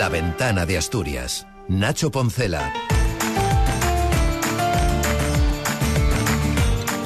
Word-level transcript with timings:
La 0.00 0.08
ventana 0.08 0.64
de 0.64 0.78
Asturias. 0.78 1.46
Nacho 1.68 2.10
Poncela. 2.10 2.72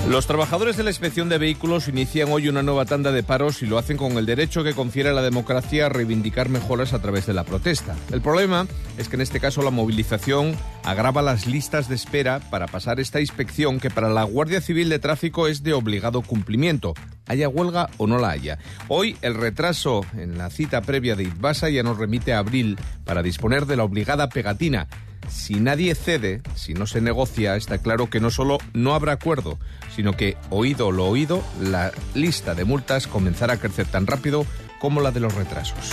Los 0.09 0.27
trabajadores 0.27 0.77
de 0.77 0.82
la 0.82 0.90
inspección 0.90 1.30
de 1.30 1.38
vehículos 1.38 1.88
inician 1.88 2.29
hoy 2.30 2.48
una 2.48 2.62
nueva 2.62 2.85
tanda 2.85 3.11
de 3.11 3.22
paros 3.22 3.62
y 3.62 3.66
lo 3.66 3.79
hacen 3.79 3.96
con 3.96 4.19
el 4.19 4.27
derecho 4.27 4.62
que 4.62 4.75
confiere 4.75 5.14
la 5.14 5.23
democracia 5.23 5.87
a 5.87 5.88
reivindicar 5.88 6.50
mejoras 6.50 6.93
a 6.93 7.00
través 7.00 7.25
de 7.25 7.32
la 7.32 7.45
protesta. 7.45 7.96
El 8.12 8.20
problema 8.20 8.66
es 8.98 9.09
que 9.09 9.16
en 9.16 9.23
este 9.23 9.41
caso 9.41 9.62
la 9.62 9.70
movilización 9.70 10.55
agrava 10.84 11.23
las 11.23 11.46
listas 11.46 11.88
de 11.88 11.95
espera 11.95 12.41
para 12.51 12.66
pasar 12.66 13.01
esta 13.01 13.19
inspección 13.19 13.80
que 13.80 13.88
para 13.88 14.11
la 14.11 14.25
Guardia 14.25 14.61
Civil 14.61 14.91
de 14.91 14.98
Tráfico 14.98 15.48
es 15.48 15.62
de 15.62 15.73
obligado 15.73 16.21
cumplimiento, 16.21 16.93
haya 17.27 17.48
huelga 17.48 17.89
o 17.96 18.07
no 18.07 18.18
la 18.18 18.29
haya. 18.29 18.59
Hoy 18.89 19.16
el 19.23 19.34
retraso 19.34 20.05
en 20.18 20.36
la 20.36 20.50
cita 20.50 20.82
previa 20.82 21.16
de 21.16 21.25
Itbasa 21.25 21.71
ya 21.71 21.82
nos 21.82 21.96
remite 21.96 22.34
a 22.34 22.41
abril 22.41 22.79
para 23.05 23.23
disponer 23.23 23.65
de 23.65 23.77
la 23.77 23.84
obligada 23.84 24.29
pegatina 24.29 24.87
si 25.28 25.55
nadie 25.55 25.95
cede, 25.95 26.42
si 26.55 26.74
no 26.74 26.87
se 26.87 27.01
negocia, 27.01 27.56
está 27.56 27.78
claro 27.78 28.10
que 28.10 28.20
no 28.20 28.30
solo 28.30 28.59
no 28.73 28.95
habrá 28.95 29.12
acuerdo, 29.12 29.59
sino 29.95 30.16
que, 30.16 30.37
oído 30.51 30.91
lo 30.91 31.06
oído, 31.06 31.42
la 31.60 31.92
lista 32.15 32.55
de 32.55 32.65
multas 32.65 33.06
comenzará 33.06 33.55
a 33.55 33.59
crecer 33.59 33.87
tan 33.87 34.06
rápido 34.06 34.46
como 34.80 35.01
la 35.01 35.10
de 35.10 35.20
los 35.20 35.34
retrasos. 35.34 35.92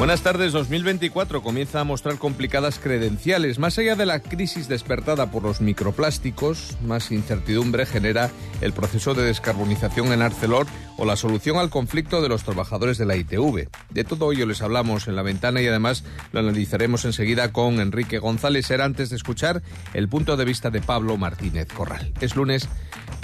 Buenas 0.00 0.22
tardes. 0.22 0.52
2024 0.52 1.42
comienza 1.42 1.78
a 1.78 1.84
mostrar 1.84 2.16
complicadas 2.16 2.78
credenciales. 2.78 3.58
Más 3.58 3.76
allá 3.76 3.96
de 3.96 4.06
la 4.06 4.20
crisis 4.20 4.66
despertada 4.66 5.30
por 5.30 5.42
los 5.42 5.60
microplásticos, 5.60 6.78
más 6.82 7.12
incertidumbre 7.12 7.84
genera 7.84 8.30
el 8.62 8.72
proceso 8.72 9.12
de 9.12 9.24
descarbonización 9.24 10.10
en 10.14 10.22
Arcelor 10.22 10.66
o 10.96 11.04
la 11.04 11.16
solución 11.16 11.58
al 11.58 11.68
conflicto 11.68 12.22
de 12.22 12.30
los 12.30 12.44
trabajadores 12.44 12.96
de 12.96 13.04
la 13.04 13.14
ITV. 13.14 13.68
De 13.90 14.04
todo 14.04 14.32
ello 14.32 14.46
les 14.46 14.62
hablamos 14.62 15.06
en 15.06 15.16
la 15.16 15.22
ventana 15.22 15.60
y 15.60 15.66
además 15.66 16.02
lo 16.32 16.40
analizaremos 16.40 17.04
enseguida 17.04 17.52
con 17.52 17.78
Enrique 17.78 18.20
González. 18.20 18.64
Será 18.64 18.86
antes 18.86 19.10
de 19.10 19.16
escuchar 19.16 19.60
el 19.92 20.08
punto 20.08 20.38
de 20.38 20.46
vista 20.46 20.70
de 20.70 20.80
Pablo 20.80 21.18
Martínez 21.18 21.68
Corral. 21.68 22.14
Es 22.22 22.36
lunes 22.36 22.70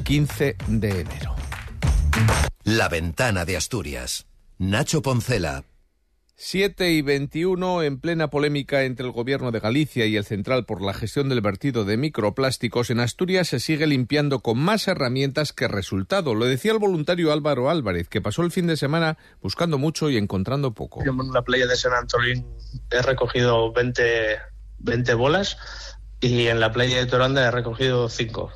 15 0.05 0.57
de 0.67 0.91
enero. 0.91 1.35
La 2.65 2.91
ventana 2.91 3.47
de 3.47 3.57
Asturias. 3.57 4.27
Nacho 4.59 5.01
Poncela. 5.01 5.65
7 6.39 6.91
y 6.91 7.01
21 7.01 7.83
en 7.83 7.98
plena 7.98 8.29
polémica 8.29 8.83
entre 8.83 9.06
el 9.06 9.12
Gobierno 9.12 9.53
de 9.53 9.61
Galicia 9.61 10.05
y 10.05 10.17
el 10.17 10.25
Central 10.25 10.67
por 10.67 10.83
la 10.83 10.93
gestión 10.93 11.31
del 11.31 11.41
vertido 11.41 11.87
de 11.87 11.97
microplásticos, 11.97 12.91
en 12.91 13.01
Asturias 13.01 13.48
se 13.48 13.59
sigue 13.59 13.87
limpiando 13.87 14.41
con 14.41 14.59
más 14.59 14.87
herramientas 14.87 15.55
que 15.55 15.67
resultado. 15.67 16.34
Lo 16.34 16.45
decía 16.45 16.73
el 16.73 16.78
voluntario 16.78 17.33
Álvaro 17.33 17.70
Álvarez, 17.70 18.11
que 18.11 18.20
pasó 18.20 18.43
el 18.43 18.51
fin 18.51 18.67
de 18.67 18.77
semana 18.77 19.17
buscando 19.41 19.78
mucho 19.78 20.11
y 20.11 20.19
encontrando 20.19 20.75
poco. 20.75 21.03
En 21.03 21.33
la 21.33 21.41
playa 21.41 21.67
de 21.67 21.75
San 21.75 21.95
Antolín 21.95 22.47
he 22.91 23.00
recogido 23.00 23.73
20, 23.73 24.39
20 24.81 25.15
bolas 25.15 25.56
y 26.21 26.48
en 26.48 26.61
la 26.61 26.71
playa 26.71 26.98
de 26.98 27.06
Toranda 27.06 27.47
he 27.47 27.50
recogido 27.50 28.11
5. 28.11 28.53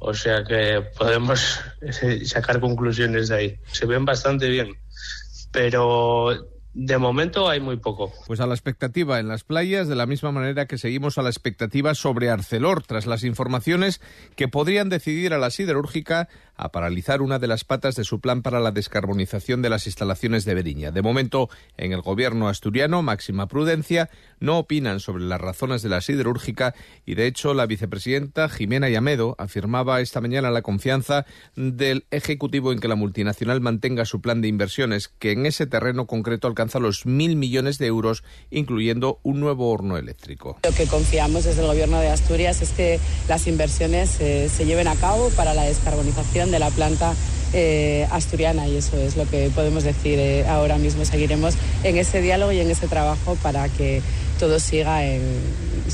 O 0.00 0.14
sea 0.14 0.42
que 0.42 0.84
podemos 0.98 1.60
sacar 2.24 2.58
conclusiones 2.58 3.28
de 3.28 3.36
ahí. 3.36 3.60
Se 3.70 3.86
ven 3.86 4.04
bastante 4.04 4.48
bien. 4.48 4.72
Pero 5.52 6.59
de 6.72 6.98
momento 6.98 7.48
hay 7.48 7.60
muy 7.60 7.76
poco. 7.76 8.12
Pues 8.26 8.40
a 8.40 8.46
la 8.46 8.54
expectativa 8.54 9.18
en 9.18 9.28
las 9.28 9.42
playas, 9.42 9.88
de 9.88 9.96
la 9.96 10.06
misma 10.06 10.30
manera 10.30 10.66
que 10.66 10.78
seguimos 10.78 11.18
a 11.18 11.22
la 11.22 11.28
expectativa 11.28 11.94
sobre 11.94 12.30
Arcelor, 12.30 12.82
tras 12.82 13.06
las 13.06 13.24
informaciones 13.24 14.00
que 14.36 14.48
podrían 14.48 14.88
decidir 14.88 15.34
a 15.34 15.38
la 15.38 15.50
siderúrgica 15.50 16.28
a 16.56 16.70
paralizar 16.72 17.22
una 17.22 17.38
de 17.38 17.46
las 17.46 17.64
patas 17.64 17.96
de 17.96 18.04
su 18.04 18.20
plan 18.20 18.42
para 18.42 18.60
la 18.60 18.70
descarbonización 18.70 19.62
de 19.62 19.70
las 19.70 19.86
instalaciones 19.86 20.44
de 20.44 20.54
Beriña. 20.54 20.90
De 20.90 21.02
momento, 21.02 21.48
en 21.78 21.92
el 21.92 22.02
gobierno 22.02 22.48
asturiano, 22.48 23.02
máxima 23.02 23.48
prudencia, 23.48 24.10
no 24.40 24.58
opinan 24.58 25.00
sobre 25.00 25.24
las 25.24 25.40
razones 25.40 25.82
de 25.82 25.88
la 25.88 26.02
siderúrgica 26.02 26.74
y, 27.06 27.14
de 27.14 27.26
hecho, 27.26 27.54
la 27.54 27.66
vicepresidenta 27.66 28.48
Jimena 28.48 28.90
Yamedo 28.90 29.34
afirmaba 29.38 30.00
esta 30.00 30.20
mañana 30.20 30.50
la 30.50 30.62
confianza 30.62 31.24
del 31.56 32.04
Ejecutivo 32.10 32.72
en 32.72 32.78
que 32.78 32.88
la 32.88 32.94
multinacional 32.94 33.60
mantenga 33.60 34.04
su 34.04 34.20
plan 34.20 34.42
de 34.42 34.48
inversiones, 34.48 35.08
que 35.08 35.32
en 35.32 35.46
ese 35.46 35.66
terreno 35.66 36.06
concreto 36.06 36.46
alcanza 36.60 36.78
los 36.78 37.06
mil 37.06 37.36
millones 37.36 37.78
de 37.78 37.86
euros, 37.86 38.22
incluyendo 38.50 39.18
un 39.22 39.40
nuevo 39.40 39.70
horno 39.70 39.96
eléctrico. 39.96 40.58
Lo 40.62 40.72
que 40.72 40.86
confiamos 40.86 41.44
desde 41.44 41.62
el 41.62 41.66
gobierno 41.66 41.98
de 42.00 42.08
Asturias 42.08 42.60
es 42.60 42.70
que 42.70 43.00
las 43.28 43.46
inversiones 43.46 44.20
eh, 44.20 44.50
se 44.54 44.66
lleven 44.66 44.88
a 44.88 44.94
cabo 44.96 45.30
para 45.30 45.54
la 45.54 45.64
descarbonización 45.64 46.50
de 46.50 46.58
la 46.58 46.70
planta 46.70 47.14
eh, 47.52 48.06
asturiana 48.10 48.68
y 48.68 48.76
eso 48.76 48.96
es 48.98 49.16
lo 49.16 49.28
que 49.28 49.50
podemos 49.54 49.84
decir 49.84 50.18
eh, 50.18 50.46
ahora 50.46 50.76
mismo. 50.76 51.04
Seguiremos 51.04 51.54
en 51.82 51.96
ese 51.96 52.20
diálogo 52.20 52.52
y 52.52 52.60
en 52.60 52.70
ese 52.70 52.88
trabajo 52.88 53.36
para 53.42 53.68
que 53.68 54.02
todo 54.38 54.60
siga 54.60 55.00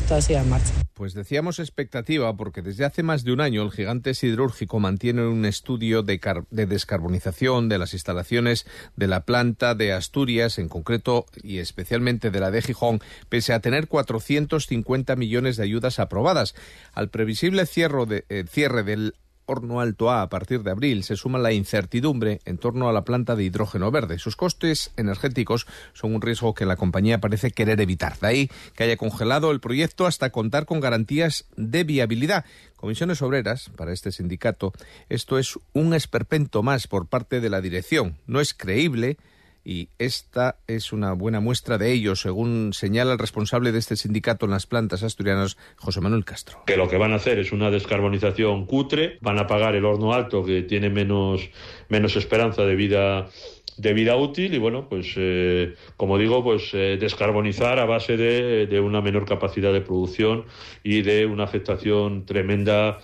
todo 0.08 0.20
siga 0.20 0.40
en 0.40 0.50
marcha. 0.50 0.85
Pues 0.96 1.12
decíamos 1.12 1.58
expectativa 1.58 2.34
porque 2.38 2.62
desde 2.62 2.86
hace 2.86 3.02
más 3.02 3.22
de 3.22 3.30
un 3.30 3.42
año 3.42 3.62
el 3.62 3.70
gigante 3.70 4.14
siderúrgico 4.14 4.80
mantiene 4.80 5.26
un 5.26 5.44
estudio 5.44 6.02
de, 6.02 6.18
de, 6.50 6.64
descarbonización 6.64 7.68
de 7.68 7.76
las 7.76 7.92
instalaciones 7.92 8.66
de 8.96 9.06
la 9.06 9.26
planta 9.26 9.74
de 9.74 9.92
Asturias, 9.92 10.58
en 10.58 10.70
concreto 10.70 11.26
y 11.42 11.58
especialmente 11.58 12.30
de 12.30 12.40
la 12.40 12.50
de 12.50 12.62
Gijón, 12.62 13.00
pese 13.28 13.52
a 13.52 13.60
tener 13.60 13.88
450 13.88 15.16
millones 15.16 15.58
de 15.58 15.64
ayudas 15.64 15.98
aprobadas. 15.98 16.54
Al 16.94 17.10
previsible 17.10 17.64
eh, 17.64 18.44
cierre 18.48 18.82
del 18.82 19.16
horno 19.46 19.80
alto 19.80 20.10
A 20.10 20.22
a 20.22 20.28
partir 20.28 20.62
de 20.62 20.70
abril 20.70 21.04
se 21.04 21.16
suma 21.16 21.38
la 21.38 21.52
incertidumbre 21.52 22.40
en 22.44 22.58
torno 22.58 22.88
a 22.88 22.92
la 22.92 23.04
planta 23.04 23.36
de 23.36 23.44
hidrógeno 23.44 23.90
verde. 23.90 24.18
Sus 24.18 24.36
costes 24.36 24.92
energéticos 24.96 25.66
son 25.94 26.14
un 26.14 26.22
riesgo 26.22 26.54
que 26.54 26.66
la 26.66 26.76
compañía 26.76 27.20
parece 27.20 27.52
querer 27.52 27.80
evitar. 27.80 28.18
De 28.18 28.26
ahí 28.26 28.50
que 28.74 28.84
haya 28.84 28.96
congelado 28.96 29.50
el 29.50 29.60
proyecto 29.60 30.06
hasta 30.06 30.30
contar 30.30 30.66
con 30.66 30.80
garantías 30.80 31.46
de 31.56 31.84
viabilidad. 31.84 32.44
Comisiones 32.76 33.22
Obreras, 33.22 33.70
para 33.76 33.92
este 33.92 34.12
sindicato, 34.12 34.72
esto 35.08 35.38
es 35.38 35.58
un 35.72 35.94
esperpento 35.94 36.62
más 36.62 36.86
por 36.88 37.06
parte 37.06 37.40
de 37.40 37.48
la 37.48 37.60
dirección. 37.60 38.18
No 38.26 38.40
es 38.40 38.52
creíble 38.52 39.16
y 39.66 39.88
esta 39.98 40.60
es 40.68 40.92
una 40.92 41.12
buena 41.12 41.40
muestra 41.40 41.76
de 41.76 41.92
ello, 41.92 42.14
según 42.14 42.72
señala 42.72 43.14
el 43.14 43.18
responsable 43.18 43.72
de 43.72 43.80
este 43.80 43.96
sindicato 43.96 44.46
en 44.46 44.52
las 44.52 44.64
plantas 44.68 45.02
asturianas, 45.02 45.58
José 45.74 46.00
Manuel 46.00 46.24
Castro. 46.24 46.62
Que 46.66 46.76
lo 46.76 46.88
que 46.88 46.96
van 46.96 47.12
a 47.12 47.16
hacer 47.16 47.40
es 47.40 47.50
una 47.50 47.72
descarbonización 47.72 48.66
cutre, 48.66 49.18
van 49.22 49.40
a 49.40 49.48
pagar 49.48 49.74
el 49.74 49.84
horno 49.84 50.14
alto 50.14 50.44
que 50.44 50.62
tiene 50.62 50.88
menos, 50.88 51.50
menos 51.88 52.14
esperanza 52.14 52.62
de 52.62 52.76
vida 52.76 53.28
de 53.76 53.92
vida 53.92 54.16
útil 54.16 54.54
y 54.54 54.58
bueno 54.58 54.88
pues 54.88 55.12
eh, 55.16 55.74
como 55.98 56.16
digo 56.16 56.42
pues 56.42 56.70
eh, 56.72 56.96
descarbonizar 56.98 57.78
a 57.78 57.84
base 57.84 58.16
de, 58.16 58.66
de 58.66 58.80
una 58.80 59.02
menor 59.02 59.26
capacidad 59.26 59.70
de 59.70 59.82
producción 59.82 60.46
y 60.82 61.02
de 61.02 61.26
una 61.26 61.44
afectación 61.44 62.24
tremenda 62.24 63.00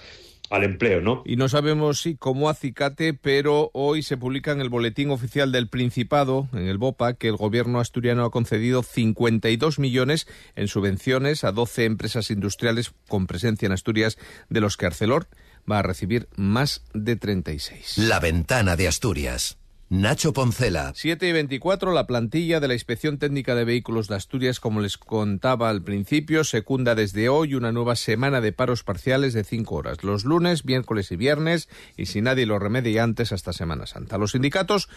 al 0.52 0.64
empleo, 0.64 1.00
¿no? 1.00 1.22
Y 1.24 1.36
no 1.36 1.48
sabemos 1.48 2.02
si 2.02 2.14
como 2.14 2.50
acicate, 2.50 3.14
pero 3.14 3.70
hoy 3.72 4.02
se 4.02 4.18
publica 4.18 4.52
en 4.52 4.60
el 4.60 4.68
Boletín 4.68 5.10
Oficial 5.10 5.50
del 5.50 5.68
Principado, 5.68 6.46
en 6.52 6.68
el 6.68 6.76
BOPA, 6.76 7.14
que 7.14 7.28
el 7.28 7.36
gobierno 7.36 7.80
asturiano 7.80 8.26
ha 8.26 8.30
concedido 8.30 8.82
52 8.82 9.78
millones 9.78 10.26
en 10.54 10.68
subvenciones 10.68 11.44
a 11.44 11.52
12 11.52 11.86
empresas 11.86 12.30
industriales 12.30 12.92
con 13.08 13.26
presencia 13.26 13.64
en 13.64 13.72
Asturias, 13.72 14.18
de 14.50 14.60
los 14.60 14.76
que 14.76 14.84
Arcelor 14.84 15.26
va 15.70 15.78
a 15.78 15.82
recibir 15.82 16.28
más 16.36 16.84
de 16.92 17.16
36. 17.16 17.96
La 17.96 18.20
ventana 18.20 18.76
de 18.76 18.88
Asturias. 18.88 19.56
Nacho 19.94 20.32
Poncela. 20.32 20.92
7 20.94 21.28
y 21.28 21.32
24, 21.32 21.92
la 21.92 22.06
plantilla 22.06 22.60
de 22.60 22.69
la 22.69 22.72
Inspección 22.72 23.19
Técnica 23.19 23.54
de 23.54 23.66
Vehículos 23.66 24.08
de 24.08 24.14
Asturias, 24.14 24.58
como 24.58 24.80
les 24.80 24.97
contaba 24.97 25.69
al 25.69 25.82
principio, 25.82 26.44
secunda 26.44 26.94
desde 26.94 27.28
hoy 27.28 27.54
una 27.54 27.72
nueva 27.72 27.94
semana 27.94 28.41
de 28.41 28.54
paros 28.54 28.84
parciales 28.84 29.34
de 29.34 29.44
cinco 29.44 29.75
horas, 29.75 30.02
los 30.02 30.25
lunes, 30.25 30.64
miércoles 30.64 31.12
y 31.12 31.16
viernes, 31.16 31.69
y 31.98 32.06
si 32.06 32.22
nadie 32.22 32.47
lo 32.47 32.58
remedia 32.58 33.02
antes 33.02 33.32
hasta 33.32 33.52
Semana 33.52 33.84
Santa. 33.84 34.16
Los 34.16 34.31
sindicatos 34.31 34.88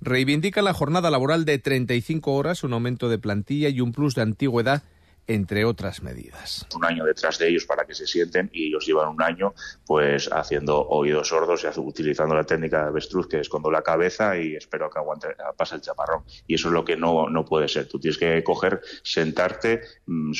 reivindican 0.00 0.64
la 0.64 0.74
jornada 0.74 1.12
laboral 1.12 1.44
de 1.44 1.60
35 1.60 2.32
horas, 2.32 2.64
un 2.64 2.72
aumento 2.72 3.08
de 3.08 3.18
plantilla 3.18 3.68
y 3.68 3.80
un 3.80 3.92
plus 3.92 4.16
de 4.16 4.22
antigüedad 4.22 4.82
entre 5.30 5.64
otras 5.64 6.02
medidas. 6.02 6.66
Un 6.74 6.84
año 6.84 7.04
detrás 7.04 7.38
de 7.38 7.48
ellos 7.48 7.64
para 7.64 7.84
que 7.84 7.94
se 7.94 8.04
sienten 8.04 8.50
y 8.52 8.66
ellos 8.66 8.84
llevan 8.84 9.10
un 9.10 9.22
año 9.22 9.54
pues 9.86 10.28
haciendo 10.32 10.88
oídos 10.88 11.28
sordos 11.28 11.64
y 11.64 11.80
utilizando 11.80 12.34
la 12.34 12.42
técnica 12.42 12.82
de 12.82 12.88
avestruz 12.88 13.28
que 13.28 13.38
escondo 13.38 13.70
la 13.70 13.82
cabeza 13.82 14.36
y 14.36 14.56
espero 14.56 14.90
que 14.90 14.98
aguante, 14.98 15.28
pase 15.56 15.76
el 15.76 15.82
chaparrón. 15.82 16.24
Y 16.48 16.54
eso 16.56 16.66
es 16.66 16.74
lo 16.74 16.84
que 16.84 16.96
no, 16.96 17.30
no 17.30 17.44
puede 17.44 17.68
ser. 17.68 17.86
Tú 17.86 18.00
tienes 18.00 18.18
que 18.18 18.42
coger, 18.42 18.80
sentarte, 19.04 19.82
mm, 20.06 20.32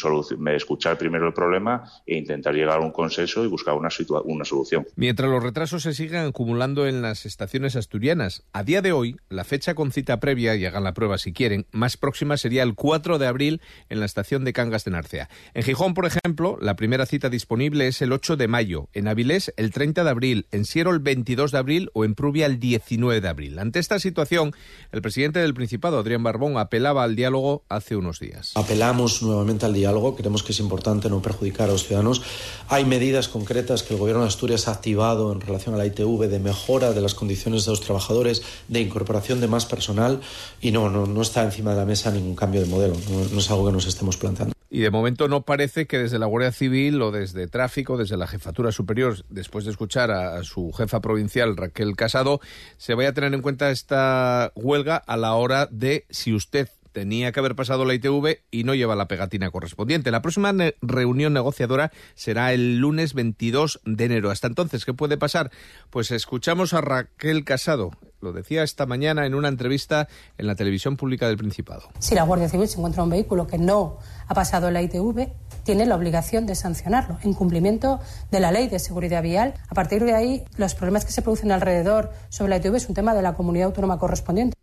escuchar 0.57 0.99
primero 0.99 1.29
el 1.29 1.35
problema 1.35 1.85
e 2.05 2.17
intentar 2.17 2.53
llegar 2.53 2.79
a 2.79 2.81
un 2.81 2.91
consenso 2.91 3.45
y 3.45 3.47
buscar 3.47 3.75
una, 3.75 3.91
una 4.25 4.45
solución. 4.45 4.89
Mientras 4.97 5.31
los 5.31 5.41
retrasos 5.41 5.85
se 5.85 5.95
sigan 5.95 6.27
acumulando 6.27 6.89
en 6.89 7.01
las 7.01 7.27
estaciones 7.27 7.77
asturianas, 7.77 8.43
a 8.53 8.65
día 8.65 8.83
de 8.83 8.91
hoy, 8.91 9.21
la 9.29 9.45
fecha 9.45 9.75
con 9.75 9.93
cita 9.93 10.19
previa, 10.19 10.57
y 10.57 10.67
hagan 10.67 10.83
la 10.83 10.95
prueba 10.95 11.17
si 11.17 11.33
quieren, 11.33 11.67
más 11.71 11.97
próxima 11.97 12.37
sería 12.37 12.65
el 12.65 12.75
4 12.75 13.21
de 13.21 13.29
abril 13.29 13.61
en 13.89 14.01
la 14.01 14.07
estación 14.07 14.45
de 14.45 14.53
Cangas 14.53 14.80
Cangas 14.81 14.85
de 14.85 14.91
Narcea. 14.91 15.29
En 15.55 15.63
Gijón, 15.63 15.95
por 15.95 16.07
ejemplo, 16.07 16.59
la 16.61 16.77
primera 16.77 17.07
cita 17.07 17.29
disponible 17.29 17.89
es 17.89 18.03
el 18.03 18.13
8 18.13 18.37
de 18.37 18.49
mayo, 18.49 18.89
en 18.93 19.09
Avilés 19.09 19.53
el 19.57 19.71
30 19.73 20.05
de 20.05 20.11
abril, 20.11 20.47
en 20.51 20.65
Siero 20.65 20.91
el 20.91 21.01
22 21.01 21.53
de 21.53 21.59
abril 21.59 21.91
o 21.93 22.05
en 22.05 22.15
Prubia 22.15 22.47
el 22.47 22.59
19 22.59 23.21
de 23.21 23.29
abril. 23.29 23.59
Ante 23.59 23.79
esta 23.79 23.99
situación, 23.99 24.53
el 24.93 25.03
presidente 25.03 25.41
del 25.41 25.55
Principado, 25.55 25.99
Adrián 25.99 26.23
Barbón, 26.23 26.59
apelaba 26.59 27.05
al 27.05 27.17
diálogo 27.17 27.65
hace 27.69 27.97
unos 27.97 28.21
días. 28.21 28.53
Apelamos 28.55 29.23
nuevamente 29.23 29.67
al 29.67 29.75
diálogo, 29.75 30.17
creemos 30.17 30.43
que 30.43 30.53
es 30.53 30.61
importante 30.61 31.09
no 31.09 31.23
perjudicar 31.23 31.69
a 31.69 31.73
los 31.73 31.87
ciudadanos. 31.87 32.23
Hay 32.69 32.85
medidas 32.85 33.29
concretas 33.29 33.83
que 33.83 33.95
el 33.95 34.01
Gobierno 34.01 34.23
de 34.23 34.29
Asturias 34.29 34.69
ha 34.69 34.73
activado 34.73 35.33
en 35.33 35.41
relación 35.41 35.75
a 35.75 35.79
la 35.79 35.87
ITV 35.87 36.29
de 36.29 36.39
mejora 36.39 36.93
de 36.93 37.01
las 37.01 37.15
condiciones 37.15 37.65
de 37.65 37.73
los 37.73 37.81
trabajadores, 37.81 38.43
de 38.69 38.81
incorporación 38.81 39.41
de 39.41 39.49
más 39.49 39.67
personal 39.67 40.21
y 40.61 40.71
no, 40.71 40.89
no, 40.89 41.07
no 41.07 41.23
está 41.23 41.43
encima 41.43 41.73
de 41.73 41.79
la 41.79 41.85
mesa 41.85 42.11
ningún 42.11 42.37
cambio 42.37 42.61
de 42.61 42.67
modelo, 42.67 42.95
no, 43.11 43.25
no 43.25 43.39
es 43.39 43.51
algo 43.51 43.67
que 43.67 43.73
nos 43.73 43.87
estemos 43.87 44.17
planteando. 44.17 44.55
Y 44.73 44.81
de 44.81 44.91
momento 44.91 45.27
no 45.27 45.43
parece 45.43 45.87
que 45.89 45.99
desde 45.99 46.21
la 46.21 46.27
Guardia 46.27 46.53
Civil 46.53 47.03
o 47.03 47.11
desde 47.11 47.49
Tráfico, 47.49 47.97
desde 47.97 48.17
la 48.17 48.29
Jefatura 48.29 48.71
Superior, 48.71 49.17
después 49.29 49.65
de 49.65 49.73
escuchar 49.73 50.13
a, 50.13 50.45
su 50.45 50.73
jefa 50.73 51.01
provincial, 51.01 51.57
Raquel 51.57 51.97
Casado, 51.97 52.41
se 52.77 52.95
vaya 52.95 53.09
a 53.09 53.13
tener 53.13 53.35
en 53.35 53.43
cuenta 53.43 53.71
esta 53.71 54.53
huelga 54.55 54.97
a 54.97 55.17
la 55.17 55.35
hora 55.35 55.67
de 55.73 56.07
si 56.09 56.33
usted 56.33 56.69
tenía 56.93 57.33
que 57.33 57.41
haber 57.41 57.55
pasado 57.55 57.85
la 57.85 57.95
ITV 57.95 58.41
y 58.51 58.65
no 58.65 58.75
lleva 58.75 58.97
la 58.97 59.09
pegatina 59.09 59.51
correspondiente. 59.51 60.11
La 60.11 60.23
próxima 60.23 60.53
reunión 60.83 61.33
negociadora 61.33 61.93
será 62.15 62.53
el 62.53 62.79
lunes 62.79 63.15
22 63.15 63.81
de 63.85 64.05
enero. 64.05 64.31
Hasta 64.31 64.47
entonces, 64.47 64.85
¿qué 64.85 64.95
puede 64.95 65.17
pasar? 65.17 65.51
Pues 65.91 66.11
escuchamos 66.11 66.75
a 66.75 66.81
Raquel 66.81 67.45
Casado. 67.45 67.91
Lo 68.21 68.33
decía 68.33 68.63
esta 68.63 68.85
mañana 68.85 69.25
en 69.25 69.35
una 69.35 69.49
entrevista 69.49 70.07
en 70.37 70.47
la 70.47 70.55
televisión 70.55 70.97
pública 70.97 71.27
del 71.27 71.39
Principado. 71.39 71.89
Si 71.99 72.15
la 72.15 72.25
Guardia 72.25 72.49
Civil 72.49 72.69
se 72.69 72.77
encuentra 72.77 73.03
un 73.03 73.11
vehículo 73.11 73.47
que 73.47 73.57
no 73.57 73.99
ha 74.27 74.35
pasado 74.35 74.71
la 74.71 74.83
ITV, 74.83 75.29
tiene 75.65 75.87
la 75.87 75.97
obligación 75.97 76.47
de 76.47 76.55
sancionarlo 76.55 77.19
en 77.23 77.33
cumplimiento 77.33 78.01
de 78.31 78.41
la 78.41 78.53
ley 78.53 78.69
de 78.69 78.79
seguridad 78.79 79.23
vial. 79.23 79.55
A 79.69 79.75
partir 79.75 80.05
de 80.05 80.15
ahí, 80.15 80.45
los 80.57 80.75
problemas 80.75 81.07
que 81.07 81.13
se 81.13 81.23
producen 81.23 81.51
alrededor 81.51 82.13
sobre 82.29 82.51
la 82.51 82.57
ITV 82.59 82.77
es 82.77 82.89
un 82.89 82.95
tema 82.95 83.15
de 83.15 83.23
la 83.23 83.35
comunidad 83.35 83.69
autónoma 83.69 83.99
correspondiente. 83.99 84.60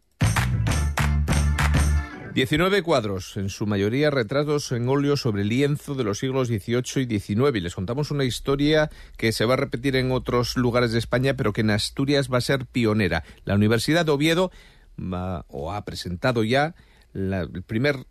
19 2.38 2.84
cuadros, 2.84 3.36
en 3.38 3.50
su 3.50 3.66
mayoría 3.66 4.12
retratos 4.12 4.72
en 4.72 4.88
óleo 4.88 5.18
sobre 5.18 5.44
lienzo 5.44 5.96
de 5.96 6.04
los 6.04 6.20
siglos 6.20 6.50
XVIII 6.50 7.08
y 7.10 7.20
XIX. 7.20 7.56
Y 7.56 7.62
les 7.62 7.74
contamos 7.74 8.12
una 8.12 8.26
historia 8.26 8.92
que 9.18 9.32
se 9.32 9.44
va 9.44 9.56
a 9.56 9.58
repetir 9.58 9.96
en 9.96 10.12
otros 10.12 10.56
lugares 10.56 10.92
de 10.92 11.00
España, 11.00 11.34
pero 11.34 11.52
que 11.52 11.62
en 11.62 11.72
Asturias 11.72 12.32
va 12.32 12.38
a 12.38 12.42
ser 12.42 12.68
pionera. 12.68 13.24
La 13.44 13.56
Universidad 13.56 14.06
de 14.06 14.12
Oviedo 14.12 14.52
va, 15.00 15.46
o 15.48 15.74
ha 15.74 15.84
presentado 15.84 16.44
ya 16.44 16.76
el 17.16 17.64
primer 17.66 18.06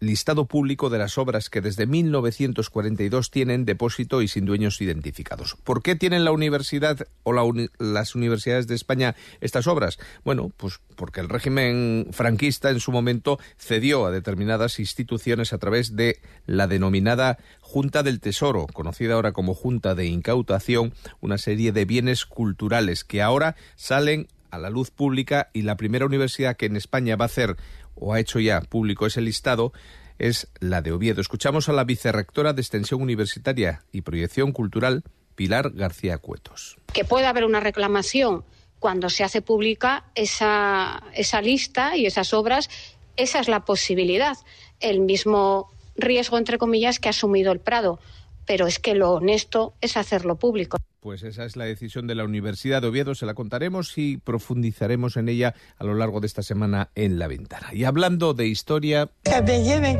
listado 0.00 0.46
público 0.46 0.90
de 0.90 0.98
las 0.98 1.18
obras 1.18 1.50
que 1.50 1.60
desde 1.60 1.86
1942 1.86 3.30
tienen 3.30 3.64
depósito 3.64 4.22
y 4.22 4.28
sin 4.28 4.44
dueños 4.44 4.80
identificados. 4.80 5.56
¿Por 5.64 5.82
qué 5.82 5.96
tienen 5.96 6.24
la 6.24 6.32
universidad 6.32 7.06
o 7.24 7.32
las 7.32 8.14
universidades 8.14 8.66
de 8.66 8.74
España 8.74 9.16
estas 9.40 9.66
obras? 9.66 9.98
Bueno, 10.24 10.52
pues 10.56 10.80
porque 10.96 11.20
el 11.20 11.28
régimen 11.28 12.08
franquista 12.12 12.70
en 12.70 12.80
su 12.80 12.92
momento 12.92 13.38
cedió 13.56 14.06
a 14.06 14.10
determinadas 14.10 14.78
instituciones 14.78 15.52
a 15.52 15.58
través 15.58 15.96
de 15.96 16.20
la 16.46 16.66
denominada 16.66 17.38
Junta 17.60 18.02
del 18.02 18.20
Tesoro, 18.20 18.66
conocida 18.72 19.14
ahora 19.14 19.32
como 19.32 19.54
Junta 19.54 19.94
de 19.94 20.06
Incautación, 20.06 20.94
una 21.20 21.38
serie 21.38 21.72
de 21.72 21.84
bienes 21.84 22.24
culturales 22.24 23.04
que 23.04 23.22
ahora 23.22 23.56
salen 23.76 24.28
a 24.50 24.58
la 24.58 24.70
luz 24.70 24.90
pública 24.90 25.50
y 25.52 25.62
la 25.62 25.76
primera 25.76 26.06
universidad 26.06 26.56
que 26.56 26.66
en 26.66 26.76
España 26.76 27.16
va 27.16 27.24
a 27.24 27.26
hacer 27.26 27.56
o 28.00 28.14
ha 28.14 28.20
hecho 28.20 28.40
ya 28.40 28.60
público 28.60 29.06
ese 29.06 29.20
listado 29.20 29.72
es 30.18 30.48
la 30.60 30.82
de 30.82 30.92
Oviedo. 30.92 31.20
Escuchamos 31.20 31.68
a 31.68 31.72
la 31.72 31.84
vicerrectora 31.84 32.52
de 32.52 32.60
Extensión 32.60 33.02
Universitaria 33.02 33.84
y 33.92 34.02
Proyección 34.02 34.52
Cultural, 34.52 35.04
Pilar 35.34 35.70
García 35.70 36.18
Cuetos. 36.18 36.76
Que 36.92 37.04
puede 37.04 37.26
haber 37.26 37.44
una 37.44 37.60
reclamación 37.60 38.44
cuando 38.78 39.10
se 39.10 39.24
hace 39.24 39.42
pública 39.42 40.04
esa, 40.14 41.02
esa 41.14 41.40
lista 41.40 41.96
y 41.96 42.06
esas 42.06 42.32
obras, 42.32 42.68
esa 43.16 43.40
es 43.40 43.48
la 43.48 43.64
posibilidad. 43.64 44.36
El 44.80 45.00
mismo 45.00 45.70
riesgo, 45.96 46.38
entre 46.38 46.58
comillas, 46.58 46.98
que 46.98 47.08
ha 47.08 47.10
asumido 47.10 47.52
el 47.52 47.60
Prado. 47.60 48.00
Pero 48.48 48.66
es 48.66 48.78
que 48.78 48.94
lo 48.94 49.12
honesto 49.12 49.74
es 49.82 49.98
hacerlo 49.98 50.36
público. 50.36 50.78
Pues 51.00 51.22
esa 51.22 51.44
es 51.44 51.54
la 51.54 51.66
decisión 51.66 52.06
de 52.06 52.14
la 52.14 52.24
Universidad 52.24 52.82
de 52.82 52.88
Oviedo, 52.88 53.14
se 53.14 53.26
la 53.26 53.34
contaremos 53.34 53.96
y 53.98 54.16
profundizaremos 54.16 55.16
en 55.16 55.28
ella 55.28 55.54
a 55.76 55.84
lo 55.84 55.94
largo 55.94 56.20
de 56.20 56.26
esta 56.26 56.42
semana 56.42 56.90
en 56.94 57.18
La 57.18 57.28
Ventana. 57.28 57.72
Y 57.72 57.84
hablando 57.84 58.34
de 58.34 58.46
historia... 58.46 59.10
Que 59.22 59.42
me 59.42 59.62
lleven 59.62 59.98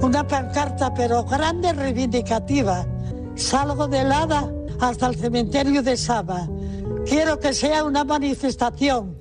una 0.00 0.26
pancarta, 0.26 0.92
pero 0.94 1.24
grande 1.24 1.72
reivindicativa. 1.72 2.86
Salgo 3.36 3.86
de 3.86 4.02
Lada 4.02 4.50
hasta 4.80 5.06
el 5.06 5.16
cementerio 5.16 5.82
de 5.82 5.96
Saba. 5.96 6.48
Quiero 7.06 7.38
que 7.38 7.52
sea 7.52 7.84
una 7.84 8.02
manifestación, 8.02 9.16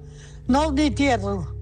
no 0.48 0.70
un 0.70 0.80
entierro. 0.80 1.53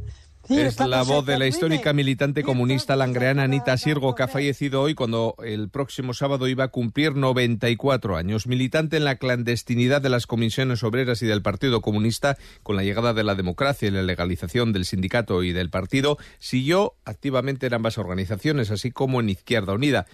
Es 0.52 0.80
la 0.80 1.04
voz 1.04 1.26
de 1.26 1.40
la 1.40 1.48
histórica 1.48 1.94
militante 1.94 2.44
comunista 2.44 2.98
langreana 2.98 3.44
Anita 3.44 3.78
Sirgo, 3.78 4.16
que 4.16 4.24
ha 4.24 4.28
fallecido 4.28 4.82
hoy 4.82 4.96
cuando 4.96 5.36
el 5.44 5.70
próximo 5.70 6.14
sábado 6.14 6.48
iba 6.48 6.66
a 6.66 6.68
cumplir 6.68 7.16
94 7.16 8.18
años. 8.18 8.48
Militante 8.48 8.98
en 8.98 9.06
la 9.06 9.16
clandestinidad 9.16 10.02
de 10.02 10.10
las 10.10 10.28
comisiones 10.28 10.84
obreras 10.84 11.22
y 11.22 11.26
del 11.26 11.42
Partido 11.42 11.82
Comunista, 11.82 12.38
con 12.64 12.76
la 12.76 12.84
llegada 12.84 13.14
de 13.14 13.24
la 13.24 13.36
democracia 13.36 13.88
y 13.88 13.92
la 13.92 14.04
legalización 14.04 14.74
del 14.74 14.86
sindicato 14.86 15.42
y 15.44 15.54
del 15.54 15.70
partido, 15.70 16.18
siguió 16.40 16.96
activamente 17.06 17.68
en 17.68 17.74
ambas 17.74 17.98
organizaciones, 17.98 18.72
así 18.72 18.92
como 18.92 19.22
en 19.22 19.30
Izquierda 19.30 19.74
Unida. 19.74 20.06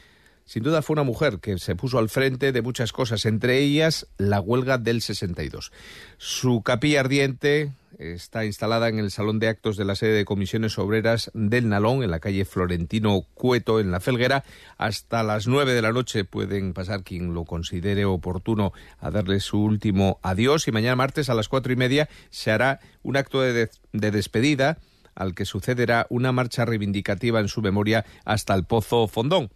Sin 0.48 0.64
duda 0.64 0.82
fue 0.82 0.94
una 0.94 1.04
mujer 1.04 1.40
que 1.40 1.58
se 1.58 1.76
puso 1.76 2.00
al 2.00 2.08
frente 2.08 2.54
de 2.54 2.62
muchas 2.62 2.94
cosas, 2.94 3.26
entre 3.26 3.60
ellas 3.60 4.08
la 4.18 4.40
huelga 4.40 4.78
del 4.78 5.02
62. 5.02 5.74
Su 6.18 6.62
capilla 6.62 7.02
ardiente 7.02 7.74
está 8.00 8.46
instalada 8.46 8.88
en 8.88 8.98
el 8.98 9.12
Salón 9.12 9.40
de 9.40 9.50
Actos 9.50 9.76
de 9.76 9.84
la 9.84 9.96
sede 9.96 10.14
de 10.14 10.24
Comisiones 10.24 10.80
Obreras 10.80 11.32
del 11.34 11.68
Nalón, 11.68 12.02
en 12.02 12.12
la 12.12 12.22
calle 12.22 12.46
Florentino 12.46 13.26
Cueto, 13.34 13.82
en 13.82 13.92
La 13.92 14.00
Felguera. 14.00 14.46
Hasta 14.78 15.22
las 15.22 15.48
nueve 15.48 15.74
de 15.74 15.82
la 15.82 15.92
noche 15.92 16.24
pueden 16.24 16.72
pasar 16.72 17.04
quien 17.04 17.34
lo 17.34 17.44
considere 17.44 18.06
oportuno 18.06 18.72
a 19.02 19.12
darle 19.12 19.42
su 19.42 19.62
último 19.62 20.18
adiós. 20.22 20.66
Y 20.70 20.72
mañana 20.72 20.96
martes 20.96 21.30
a 21.30 21.34
las 21.34 21.50
cuatro 21.50 21.74
y 21.74 21.76
media 21.76 22.08
se 22.30 22.52
hará 22.52 22.80
un 23.04 23.18
acto 23.18 23.42
de, 23.42 23.70
de 23.92 24.12
despedida 24.12 24.78
al 25.14 25.36
que 25.36 25.44
sucederá 25.44 26.08
una 26.10 26.32
marcha 26.32 26.64
reivindicativa 26.64 27.42
en 27.42 27.50
su 27.50 27.62
memoria 27.62 28.06
hasta 28.24 28.54
el 28.54 28.64
Pozo 28.64 29.10
Fondón 29.10 29.50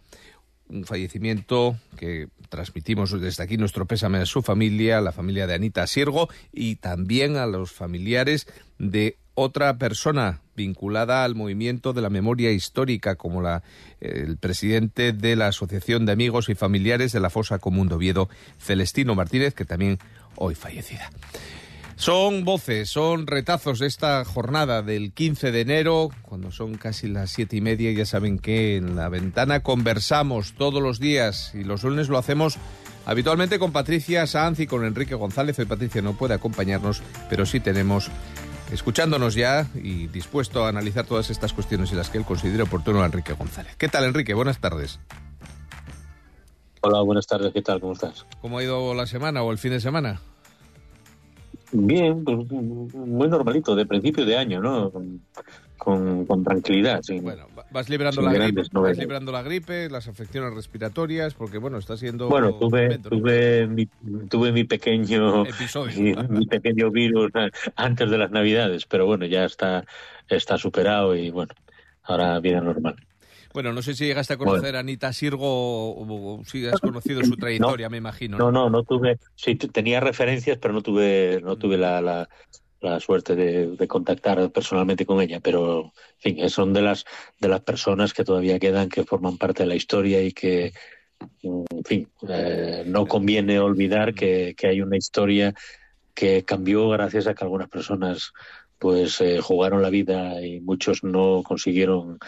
un 0.72 0.84
fallecimiento 0.84 1.76
que 1.96 2.28
transmitimos 2.48 3.18
desde 3.20 3.42
aquí 3.42 3.56
nuestro 3.56 3.86
pésame 3.86 4.18
a 4.18 4.26
su 4.26 4.42
familia, 4.42 4.98
a 4.98 5.00
la 5.00 5.12
familia 5.12 5.46
de 5.46 5.54
Anita 5.54 5.86
Siergo 5.86 6.28
y 6.52 6.76
también 6.76 7.36
a 7.36 7.46
los 7.46 7.72
familiares 7.72 8.46
de 8.78 9.16
otra 9.34 9.78
persona 9.78 10.40
vinculada 10.54 11.24
al 11.24 11.34
movimiento 11.34 11.92
de 11.92 12.02
la 12.02 12.10
memoria 12.10 12.50
histórica 12.50 13.16
como 13.16 13.40
la, 13.40 13.62
el 14.00 14.36
presidente 14.36 15.12
de 15.12 15.36
la 15.36 15.48
Asociación 15.48 16.04
de 16.04 16.12
Amigos 16.12 16.48
y 16.48 16.54
Familiares 16.54 17.12
de 17.12 17.20
la 17.20 17.30
Fosa 17.30 17.58
Común 17.58 17.88
de 17.88 17.94
Oviedo, 17.94 18.28
Celestino 18.58 19.14
Martínez, 19.14 19.54
que 19.54 19.64
también 19.64 19.98
hoy 20.36 20.54
fallecida. 20.54 21.10
Son 22.02 22.44
voces, 22.44 22.90
son 22.90 23.28
retazos 23.28 23.78
de 23.78 23.86
esta 23.86 24.24
jornada 24.24 24.82
del 24.82 25.12
15 25.12 25.52
de 25.52 25.60
enero, 25.60 26.08
cuando 26.22 26.50
son 26.50 26.74
casi 26.74 27.06
las 27.06 27.30
siete 27.30 27.54
y 27.54 27.60
media. 27.60 27.92
Ya 27.92 28.04
saben 28.04 28.40
que 28.40 28.74
en 28.74 28.96
la 28.96 29.08
ventana 29.08 29.62
conversamos 29.62 30.54
todos 30.54 30.82
los 30.82 30.98
días 30.98 31.54
y 31.54 31.62
los 31.62 31.84
lunes 31.84 32.08
lo 32.08 32.18
hacemos 32.18 32.58
habitualmente 33.06 33.60
con 33.60 33.70
Patricia 33.70 34.26
Sanz 34.26 34.58
y 34.58 34.66
con 34.66 34.84
Enrique 34.84 35.14
González. 35.14 35.56
Hoy 35.60 35.66
Patricia 35.66 36.02
no 36.02 36.14
puede 36.14 36.34
acompañarnos, 36.34 37.04
pero 37.30 37.46
sí 37.46 37.60
tenemos, 37.60 38.10
escuchándonos 38.72 39.36
ya 39.36 39.68
y 39.72 40.08
dispuesto 40.08 40.64
a 40.64 40.70
analizar 40.70 41.06
todas 41.06 41.30
estas 41.30 41.52
cuestiones 41.52 41.92
y 41.92 41.94
las 41.94 42.10
que 42.10 42.18
él 42.18 42.24
considera 42.24 42.64
oportuno 42.64 43.04
a 43.04 43.06
Enrique 43.06 43.34
González. 43.34 43.76
¿Qué 43.76 43.86
tal, 43.86 44.02
Enrique? 44.02 44.34
Buenas 44.34 44.58
tardes. 44.58 44.98
Hola, 46.80 47.00
buenas 47.02 47.28
tardes. 47.28 47.52
¿Qué 47.52 47.62
tal? 47.62 47.80
¿Cómo 47.80 47.92
estás? 47.92 48.26
¿Cómo 48.40 48.58
ha 48.58 48.64
ido 48.64 48.92
la 48.92 49.06
semana 49.06 49.44
o 49.44 49.52
el 49.52 49.58
fin 49.58 49.70
de 49.70 49.80
semana? 49.80 50.20
Bien, 51.72 52.22
pues, 52.22 52.50
muy 52.50 53.28
normalito, 53.28 53.74
de 53.74 53.86
principio 53.86 54.26
de 54.26 54.36
año, 54.36 54.60
¿no? 54.60 54.90
Con, 55.78 56.26
con, 56.26 56.44
tranquilidad. 56.44 57.00
bueno, 57.22 57.46
vas 57.72 57.88
liberando 57.88 58.22
la 58.22 58.32
gripe, 58.32 58.62
vas 58.72 58.98
liberando 58.98 59.32
la 59.32 59.42
gripe, 59.42 59.90
las 59.90 60.06
afecciones 60.06 60.54
respiratorias, 60.54 61.34
porque 61.34 61.58
bueno, 61.58 61.78
está 61.78 61.96
siendo. 61.96 62.28
Bueno, 62.28 62.54
tuve, 62.54 62.98
tuve, 62.98 63.66
mi, 63.66 63.86
tuve 64.28 64.52
mi 64.52 64.64
pequeño 64.64 65.44
Episodio. 65.44 66.22
mi 66.28 66.46
pequeño 66.46 66.90
virus 66.90 67.32
antes 67.74 68.10
de 68.10 68.18
las 68.18 68.30
Navidades, 68.30 68.86
pero 68.86 69.06
bueno, 69.06 69.26
ya 69.26 69.44
está, 69.44 69.84
está 70.28 70.56
superado 70.58 71.16
y 71.16 71.30
bueno, 71.30 71.52
ahora 72.04 72.38
vida 72.38 72.60
normal. 72.60 72.94
Bueno, 73.54 73.72
no 73.72 73.82
sé 73.82 73.94
si 73.94 74.06
llegaste 74.06 74.34
a 74.34 74.36
conocer 74.36 74.76
a 74.76 74.80
Anita 74.80 75.12
Sirgo 75.12 75.46
o, 75.46 76.42
si 76.44 76.66
has 76.66 76.80
conocido 76.80 77.22
su 77.24 77.36
trayectoria, 77.36 77.88
me 77.88 77.98
imagino. 77.98 78.38
¿no? 78.38 78.50
no, 78.50 78.70
no, 78.70 78.82
tuve. 78.82 79.18
Sí, 79.34 79.56
tenía 79.56 80.00
referencias, 80.00 80.58
pero 80.58 80.72
no 80.74 80.82
tuve, 80.82 81.40
no 81.42 81.56
tuve 81.56 81.76
la, 81.76 82.00
la 82.82 83.00
suerte 83.00 83.36
de, 83.36 83.88
contactar 83.88 84.50
personalmente 84.50 85.06
con 85.06 85.20
ella, 85.20 85.40
pero 85.40 85.92
en 86.22 86.36
fin, 86.36 86.50
son 86.50 86.72
de 86.72 86.82
las 86.82 87.04
de 87.40 87.48
las 87.48 87.60
personas 87.60 88.12
que 88.12 88.24
todavía 88.24 88.58
quedan, 88.58 88.88
que 88.88 89.04
forman 89.04 89.38
parte 89.38 89.62
de 89.62 89.68
la 89.68 89.76
historia 89.76 90.22
y 90.22 90.32
que, 90.32 90.72
en 91.42 91.84
fin, 91.84 92.08
eh, 92.28 92.82
no 92.86 93.06
conviene 93.06 93.60
olvidar 93.60 94.14
que, 94.14 94.54
que, 94.56 94.66
hay 94.66 94.82
una 94.82 94.96
historia 94.96 95.54
que 96.14 96.44
cambió 96.44 96.88
gracias 96.88 97.26
a 97.26 97.34
que 97.34 97.44
algunas 97.44 97.68
personas 97.68 98.32
pues 98.78 99.20
eh, 99.20 99.40
jugaron 99.40 99.80
la 99.80 99.90
vida 99.90 100.44
y 100.44 100.60
muchos 100.60 101.04
no 101.04 101.42
consiguieron 101.44 102.18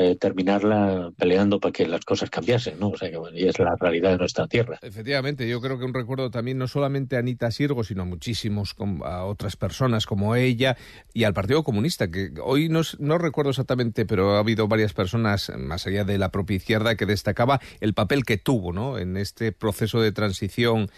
eh, 0.00 0.16
terminarla 0.16 1.12
peleando 1.18 1.60
para 1.60 1.72
que 1.72 1.86
las 1.86 2.06
cosas 2.06 2.30
cambiasen, 2.30 2.80
¿no? 2.80 2.88
O 2.88 2.96
sea, 2.96 3.10
que 3.10 3.18
y 3.34 3.46
es 3.46 3.58
la 3.58 3.76
realidad 3.78 4.12
de 4.12 4.16
nuestra 4.16 4.46
tierra. 4.46 4.78
Efectivamente, 4.80 5.46
yo 5.46 5.60
creo 5.60 5.78
que 5.78 5.84
un 5.84 5.92
recuerdo 5.92 6.30
también 6.30 6.56
no 6.56 6.68
solamente 6.68 7.16
a 7.16 7.18
Anita 7.18 7.50
Sirgo, 7.50 7.84
sino 7.84 8.02
a 8.02 8.04
muchísimos, 8.06 8.74
a 9.04 9.24
otras 9.24 9.56
personas 9.56 10.06
como 10.06 10.34
ella 10.36 10.78
y 11.12 11.24
al 11.24 11.34
Partido 11.34 11.62
Comunista, 11.64 12.10
que 12.10 12.32
hoy 12.42 12.70
no, 12.70 12.80
no 12.98 13.18
recuerdo 13.18 13.50
exactamente, 13.50 14.06
pero 14.06 14.36
ha 14.36 14.38
habido 14.38 14.68
varias 14.68 14.94
personas, 14.94 15.52
más 15.58 15.86
allá 15.86 16.04
de 16.04 16.16
la 16.16 16.30
propia 16.30 16.56
izquierda, 16.56 16.96
que 16.96 17.04
destacaba 17.04 17.60
el 17.80 17.92
papel 17.92 18.24
que 18.24 18.38
tuvo, 18.38 18.72
¿no? 18.72 18.96
En 18.96 19.18
este 19.18 19.52
proceso 19.52 20.00
de 20.00 20.12
transición 20.12 20.88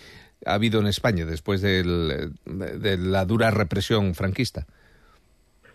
ha 0.46 0.54
habido 0.54 0.80
en 0.80 0.86
España 0.86 1.26
después 1.26 1.60
del, 1.60 2.34
de 2.44 2.98
la 2.98 3.24
dura 3.24 3.50
represión 3.50 4.14
franquista. 4.14 4.66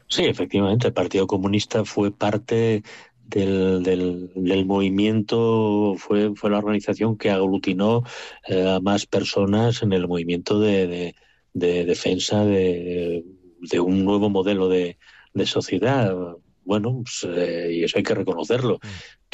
Sí, 0.08 0.24
efectivamente, 0.24 0.88
el 0.88 0.94
Partido 0.94 1.28
Comunista 1.28 1.84
fue 1.84 2.12
parte 2.12 2.84
del, 3.28 4.32
del, 4.36 4.66
movimiento 4.66 5.96
fue, 5.98 6.34
fue 6.36 6.50
la 6.50 6.60
organización 6.60 7.18
que 7.18 7.30
aglutinó 7.30 8.04
eh, 8.48 8.68
a 8.68 8.80
más 8.80 9.06
personas 9.06 9.82
en 9.84 9.94
el 9.94 10.08
movimiento 10.08 10.60
de, 10.60 11.14
de, 11.54 11.86
defensa 11.86 12.46
de, 12.46 13.26
de, 13.60 13.80
un 13.80 14.06
nuevo 14.06 14.30
modelo 14.30 14.70
de, 14.70 14.98
sociedad. 15.46 16.16
Bueno, 16.64 17.04
pues, 17.04 17.28
eh, 17.30 17.70
y 17.74 17.84
eso 17.84 17.98
hay 17.98 18.04
que 18.04 18.16
reconocerlo. 18.16 18.80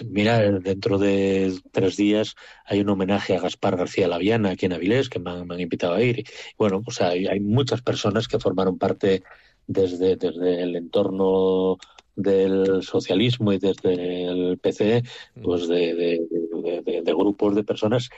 Mira, 0.06 0.52
dentro 0.60 0.98
de 0.98 1.54
tres 1.72 1.96
días 1.96 2.36
hay 2.66 2.82
un 2.82 2.90
homenaje 2.90 3.36
a 3.36 3.40
Gaspar 3.40 3.78
García 3.78 4.08
Laviana 4.08 4.52
aquí 4.52 4.66
en 4.66 4.74
Avilés, 4.74 5.08
que 5.10 5.20
me 5.20 5.32
han, 5.32 5.60
invitado 5.60 5.94
a 5.94 6.02
ir. 6.02 6.26
bueno, 6.58 6.82
pues 6.82 7.00
hay, 7.02 7.28
hay 7.28 7.40
muchas 7.40 7.82
personas 7.82 8.28
que 8.28 8.40
formaron 8.40 8.78
parte 8.78 9.24
desde, 9.68 10.16
desde 10.18 10.64
el 10.64 10.76
entorno 10.76 11.78
del 12.16 12.84
socialismo 12.84 13.54
y 13.54 13.60
desde 13.60 14.26
el 14.26 14.58
PCE, 14.58 15.04
pues 15.42 15.68
de, 15.68 15.94
de, 15.96 17.14
grupos 17.14 17.56
de 17.56 17.64
personas 17.64 18.10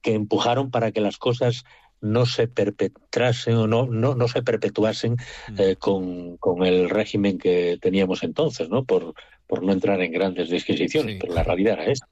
que 0.00 0.14
empujaron 0.14 0.70
para 0.70 0.92
que 0.92 1.00
las 1.00 1.18
cosas 1.18 1.64
no 2.00 2.26
se 2.26 2.48
perpetrasen 2.48 3.54
o 3.54 3.66
no, 3.68 3.86
no, 3.86 4.14
no 4.16 4.28
se 4.28 4.42
perpetuasen 4.42 5.16
eh, 5.56 5.76
con, 5.76 6.36
con, 6.38 6.64
el 6.64 6.90
régimen 6.90 7.38
que 7.38 7.78
teníamos 7.80 8.24
entonces, 8.24 8.68
¿no? 8.68 8.84
Por, 8.84 9.14
por 9.46 9.62
no 9.62 9.72
entrar 9.72 10.00
en 10.00 10.10
grandes 10.10 10.50
disquisiciones, 10.50 11.18
pero 11.20 11.34
la 11.34 11.44
realidad 11.44 11.74
era 11.74 11.92
esa. 11.92 12.08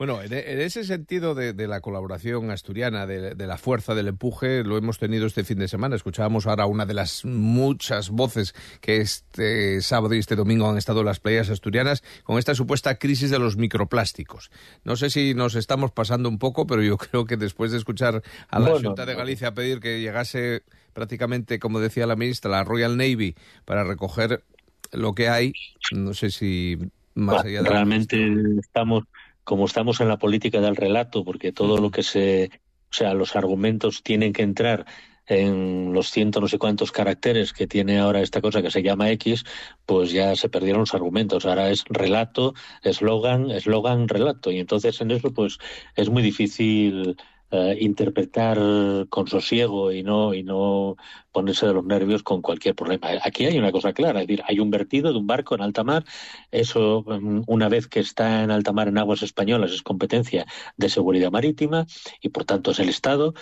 Bueno, 0.00 0.22
en, 0.22 0.32
ese 0.32 0.82
sentido 0.84 1.34
de, 1.34 1.52
la 1.68 1.82
colaboración 1.82 2.50
asturiana, 2.50 3.06
de, 3.06 3.46
la 3.46 3.58
fuerza, 3.58 3.94
del 3.94 4.08
empuje, 4.08 4.64
lo 4.64 4.78
hemos 4.78 4.98
tenido 4.98 5.26
este 5.26 5.44
fin 5.44 5.58
de 5.58 5.68
semana. 5.68 5.94
Escuchábamos 5.94 6.46
ahora 6.46 6.64
una 6.64 6.86
de 6.86 6.94
las 6.94 7.26
muchas 7.26 8.08
voces 8.08 8.54
que 8.80 8.96
este 8.96 9.82
sábado 9.82 10.14
y 10.14 10.18
este 10.18 10.36
domingo 10.36 10.70
han 10.70 10.78
estado 10.78 11.00
en 11.00 11.04
las 11.04 11.20
playas 11.20 11.50
asturianas 11.50 12.02
con 12.24 12.38
esta 12.38 12.54
supuesta 12.54 12.94
crisis 12.94 13.30
de 13.30 13.38
los 13.38 13.58
microplásticos. 13.58 14.50
No 14.84 14.96
sé 14.96 15.10
si 15.10 15.34
nos 15.34 15.54
estamos 15.54 15.92
pasando 15.92 16.30
un 16.30 16.38
poco, 16.38 16.66
pero 16.66 16.82
yo 16.82 16.96
creo 16.96 17.26
que 17.26 17.36
después 17.36 17.70
de 17.70 17.76
escuchar 17.76 18.22
a 18.48 18.58
la 18.58 18.70
Junta 18.70 19.04
de 19.04 19.14
Galicia 19.14 19.52
pedir 19.52 19.80
que 19.80 20.00
llegase 20.00 20.62
prácticamente, 20.94 21.58
como 21.58 21.78
decía 21.78 22.06
la 22.06 22.16
ministra, 22.16 22.50
la 22.50 22.64
Royal 22.64 22.96
Navy 22.96 23.34
para 23.66 23.84
recoger 23.84 24.44
lo 24.92 25.14
que 25.14 25.28
hay, 25.28 25.52
no 25.92 26.14
sé 26.14 26.30
si 26.30 26.78
más 27.14 27.44
allá 27.44 27.62
de... 27.62 27.68
Realmente 27.68 28.16
estamos 28.58 29.04
como 29.44 29.66
estamos 29.66 30.00
en 30.00 30.08
la 30.08 30.18
política 30.18 30.60
del 30.60 30.76
relato, 30.76 31.24
porque 31.24 31.52
todo 31.52 31.78
lo 31.78 31.90
que 31.90 32.02
se, 32.02 32.50
o 32.90 32.94
sea, 32.94 33.14
los 33.14 33.36
argumentos 33.36 34.02
tienen 34.02 34.32
que 34.32 34.42
entrar 34.42 34.86
en 35.26 35.92
los 35.92 36.10
ciento 36.10 36.40
no 36.40 36.48
sé 36.48 36.58
cuántos 36.58 36.90
caracteres 36.90 37.52
que 37.52 37.68
tiene 37.68 38.00
ahora 38.00 38.20
esta 38.20 38.40
cosa 38.40 38.62
que 38.62 38.70
se 38.70 38.82
llama 38.82 39.10
X, 39.12 39.44
pues 39.86 40.10
ya 40.10 40.34
se 40.34 40.48
perdieron 40.48 40.80
los 40.80 40.94
argumentos. 40.94 41.46
Ahora 41.46 41.70
es 41.70 41.84
relato, 41.88 42.54
eslogan, 42.82 43.50
eslogan, 43.50 44.08
relato. 44.08 44.50
Y 44.50 44.58
entonces 44.58 45.00
en 45.00 45.12
eso 45.12 45.32
pues 45.32 45.58
es 45.94 46.10
muy 46.10 46.22
difícil 46.22 47.16
eh, 47.52 47.76
interpretar 47.80 48.58
con 49.08 49.26
sosiego 49.26 49.90
y 49.90 50.04
no 50.04 50.34
y 50.34 50.44
no 50.44 50.96
ponerse 51.32 51.66
de 51.66 51.74
los 51.74 51.84
nervios 51.84 52.22
con 52.22 52.42
cualquier 52.42 52.76
problema. 52.76 53.08
Aquí 53.24 53.44
hay 53.44 53.58
una 53.58 53.72
cosa 53.72 53.92
clara, 53.92 54.20
es 54.20 54.28
decir, 54.28 54.44
hay 54.46 54.60
un 54.60 54.70
vertido 54.70 55.12
de 55.12 55.18
un 55.18 55.26
barco 55.26 55.56
en 55.56 55.62
alta 55.62 55.82
mar, 55.82 56.04
eso 56.52 57.04
mm, 57.06 57.42
una 57.46 57.68
vez 57.68 57.88
que 57.88 58.00
está 58.00 58.44
en 58.44 58.52
alta 58.52 58.72
mar 58.72 58.88
en 58.88 58.98
aguas 58.98 59.22
españolas 59.22 59.72
es 59.72 59.82
competencia 59.82 60.46
de 60.76 60.88
seguridad 60.88 61.32
marítima 61.32 61.86
y 62.20 62.28
por 62.28 62.44
tanto 62.44 62.70
es 62.70 62.78
el 62.78 62.88
Estado. 62.88 63.34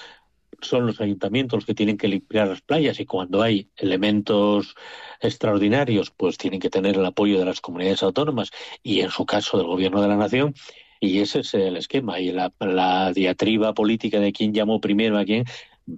Son 0.61 0.87
los 0.87 1.01
ayuntamientos 1.01 1.59
los 1.59 1.67
que 1.67 1.75
tienen 1.75 1.99
que 1.99 2.09
limpiar 2.09 2.49
las 2.49 2.63
playas 2.63 2.99
y 3.01 3.07
cuando 3.07 3.43
hay 3.43 3.71
elementos 3.77 4.75
extraordinarios, 5.21 6.11
pues 6.11 6.39
tienen 6.39 6.61
que 6.61 6.71
tener 6.71 6.97
el 6.97 7.05
apoyo 7.05 7.39
de 7.39 7.45
las 7.45 7.61
comunidades 7.61 8.03
autónomas 8.03 8.51
y 8.83 9.01
en 9.03 9.11
su 9.11 9.27
caso 9.27 9.59
del 9.59 9.67
gobierno 9.67 10.01
de 10.01 10.09
la 10.09 10.17
nación 10.17 10.55
y 11.01 11.21
ese 11.21 11.41
es 11.41 11.55
el 11.55 11.77
esquema. 11.77 12.21
Y 12.21 12.33
la, 12.33 12.53
la 12.61 13.13
diatriba 13.13 13.75
política 13.75 14.21
de 14.21 14.33
quién 14.33 14.53
llamó 14.53 14.81
primero 14.81 15.19
a 15.19 15.25
quién, 15.25 15.45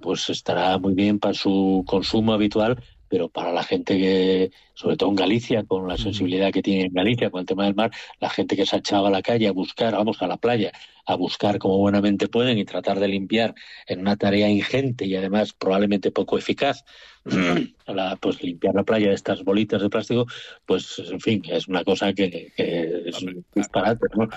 pues 0.00 0.30
estará 0.30 0.78
muy 0.78 0.95
bien 0.95 1.19
para 1.19 1.35
su 1.35 1.85
consumo 1.87 2.33
habitual, 2.33 2.83
pero 3.11 3.28
para 3.28 3.52
la 3.52 3.64
gente 3.64 3.99
que, 3.99 4.52
sobre 4.75 4.97
todo 4.97 5.11
en 5.11 5.16
Galicia, 5.16 5.64
con 5.64 5.88
la 5.88 5.99
sensibilidad 5.99 6.52
que 6.52 6.62
tiene 6.62 6.85
en 6.85 6.92
Galicia 6.92 7.28
con 7.28 7.40
el 7.40 7.47
tema 7.47 7.64
del 7.64 7.75
mar, 7.75 7.90
la 8.21 8.30
gente 8.30 8.57
que 8.57 8.64
se 8.64 8.76
ha 8.76 8.78
echado 8.78 9.09
a 9.09 9.11
la 9.11 9.21
calle 9.21 9.49
a 9.49 9.52
buscar, 9.52 9.95
vamos 9.95 10.23
a 10.23 10.28
la 10.28 10.37
playa, 10.37 10.71
a 11.07 11.16
buscar 11.16 11.59
como 11.59 11.76
buenamente 11.78 12.28
pueden 12.28 12.57
y 12.59 12.64
tratar 12.64 13.00
de 13.00 13.09
limpiar 13.09 13.52
en 13.88 14.00
una 14.00 14.16
tarea 14.16 14.49
ingente 14.49 15.07
y 15.07 15.16
además 15.16 15.52
probablemente 15.52 16.12
poco 16.12 16.38
eficaz, 16.38 16.85
pues 18.21 18.42
limpiar 18.45 18.76
la 18.76 18.85
playa 18.85 19.09
de 19.09 19.14
estas 19.14 19.42
bolitas 19.42 19.83
de 19.83 19.90
plástico, 19.90 20.26
pues 20.64 21.02
en 21.11 21.21
fin, 21.21 21.42
es 21.49 21.66
una 21.66 21.83
cosa 21.83 22.12
que, 22.12 22.52
es 22.57 23.26
disparate, 23.52 24.07
¿no? 24.16 24.28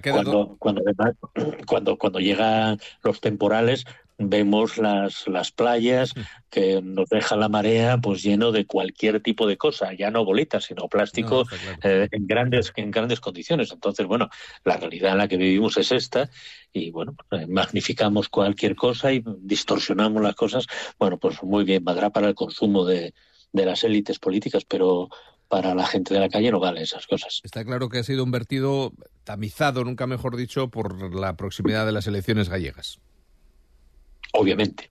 Cuando, 0.00 0.56
cuando, 0.58 0.82
cuando, 1.66 1.98
cuando 1.98 2.20
llegan 2.20 2.78
los 3.02 3.20
temporales, 3.20 3.84
vemos 4.18 4.78
las, 4.78 5.26
las 5.26 5.52
playas 5.52 6.14
que 6.50 6.80
nos 6.82 7.08
deja 7.08 7.36
la 7.36 7.48
marea 7.48 7.98
pues 7.98 8.22
lleno 8.22 8.52
de 8.52 8.66
cualquier 8.66 9.20
tipo 9.20 9.46
de 9.46 9.56
cosa, 9.56 9.92
ya 9.94 10.10
no 10.10 10.24
bolitas, 10.24 10.64
sino 10.64 10.88
plástico 10.88 11.44
eh, 11.82 12.08
en 12.10 12.26
grandes 12.26 12.72
en 12.76 12.90
grandes 12.90 13.20
condiciones. 13.20 13.72
Entonces, 13.72 14.06
bueno, 14.06 14.28
la 14.64 14.76
realidad 14.76 15.12
en 15.12 15.18
la 15.18 15.28
que 15.28 15.36
vivimos 15.36 15.76
es 15.76 15.92
esta 15.92 16.28
y 16.72 16.90
bueno, 16.90 17.16
eh, 17.30 17.46
magnificamos 17.46 18.28
cualquier 18.28 18.76
cosa 18.76 19.12
y 19.12 19.22
distorsionamos 19.38 20.22
las 20.22 20.34
cosas. 20.34 20.66
Bueno, 20.98 21.18
pues 21.18 21.42
muy 21.42 21.64
bien, 21.64 21.84
valdrá 21.84 22.10
para 22.10 22.28
el 22.28 22.34
consumo 22.34 22.84
de, 22.84 23.14
de 23.52 23.66
las 23.66 23.84
élites 23.84 24.18
políticas, 24.18 24.64
pero 24.64 25.08
para 25.52 25.74
la 25.74 25.84
gente 25.84 26.14
de 26.14 26.20
la 26.20 26.30
calle 26.30 26.50
no 26.50 26.60
vale 26.60 26.80
esas 26.80 27.06
cosas. 27.06 27.42
Está 27.44 27.62
claro 27.62 27.90
que 27.90 27.98
ha 27.98 28.02
sido 28.02 28.24
un 28.24 28.30
vertido 28.30 28.90
tamizado, 29.22 29.84
nunca 29.84 30.06
mejor 30.06 30.34
dicho, 30.34 30.68
por 30.68 31.14
la 31.14 31.36
proximidad 31.36 31.84
de 31.84 31.92
las 31.92 32.06
elecciones 32.06 32.48
gallegas. 32.48 33.00
Obviamente. 34.32 34.90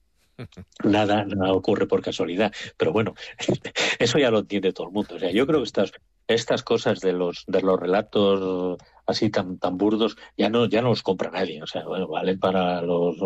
Nada, 0.84 1.26
nada 1.26 1.52
ocurre 1.54 1.88
por 1.88 2.04
casualidad. 2.04 2.54
Pero 2.78 2.94
bueno, 2.94 3.16
eso 3.98 4.20
ya 4.20 4.30
lo 4.30 4.38
entiende 4.38 4.72
todo 4.72 4.86
el 4.86 4.94
mundo. 4.94 5.16
O 5.16 5.20
sea, 5.20 5.32
yo 5.32 5.48
creo 5.48 5.62
que 5.62 5.66
estas, 5.66 5.94
estas 6.28 6.62
cosas 6.62 7.00
de 7.00 7.14
los, 7.14 7.44
de 7.48 7.64
los 7.64 7.80
relatos 7.80 8.78
así 9.08 9.32
tan, 9.32 9.58
tan 9.58 9.80
burdos 9.80 10.16
ya 10.38 10.50
no, 10.50 10.68
ya 10.68 10.84
no 10.84 10.90
los 10.90 11.02
compra 11.02 11.32
nadie. 11.32 11.64
O 11.64 11.66
sea, 11.66 11.86
bueno, 11.86 12.08
valen 12.08 12.40
para 12.40 12.84
los 12.84 13.18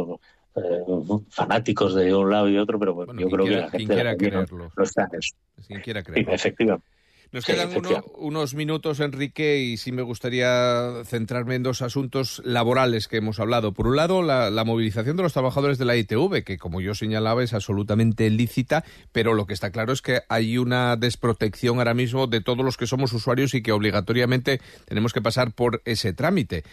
eh, 0.55 0.83
fanáticos 1.31 1.95
de 1.95 2.15
un 2.15 2.31
lado 2.31 2.47
y 2.47 2.57
otro, 2.57 2.79
pero 2.79 2.93
bueno, 2.93 3.13
yo 3.19 3.27
creo 3.27 3.45
que 3.45 3.57
la 3.57 3.69
gente 3.69 4.31
no, 4.31 4.69
está 4.81 5.09
en 5.11 5.19
eso. 5.19 5.35
efectivamente. 6.31 6.94
Nos 7.31 7.45
quedan 7.45 7.69
unos 8.17 8.55
minutos, 8.55 8.99
Enrique, 8.99 9.59
y 9.59 9.77
sí 9.77 9.91
me 9.91 10.01
gustaría 10.01 11.03
centrarme 11.05 11.55
en 11.55 11.63
dos 11.63 11.81
asuntos 11.81 12.41
laborales 12.45 13.07
que 13.07 13.17
hemos 13.17 13.39
hablado. 13.39 13.73
Por 13.73 13.87
un 13.87 13.95
lado, 13.95 14.21
la, 14.21 14.63
movilización 14.65 15.17
de 15.17 15.23
los 15.23 15.33
trabajadores 15.33 15.77
de 15.77 15.85
la 15.85 15.95
ITV, 15.95 16.43
que 16.43 16.57
como 16.57 16.81
yo 16.81 16.95
señalaba 16.95 17.43
es 17.43 17.53
absolutamente 17.53 18.29
lícita, 18.29 18.83
pero 19.11 19.33
lo 19.33 19.45
que 19.45 19.53
está 19.53 19.71
claro 19.71 19.93
es 19.93 20.01
que 20.01 20.21
hay 20.29 20.57
una 20.57 20.95
desprotección 20.95 21.77
ahora 21.77 21.93
mismo 21.93 22.27
de 22.27 22.41
todos 22.41 22.65
los 22.65 22.77
que 22.77 22.87
somos 22.87 23.13
usuarios 23.13 23.53
y 23.53 23.61
que 23.61 23.71
obligatoriamente 23.71 24.61
tenemos 24.85 25.13
que 25.13 25.21
pasar 25.21 25.51
por 25.51 25.81
ese 25.85 26.13
trámite. 26.13 26.63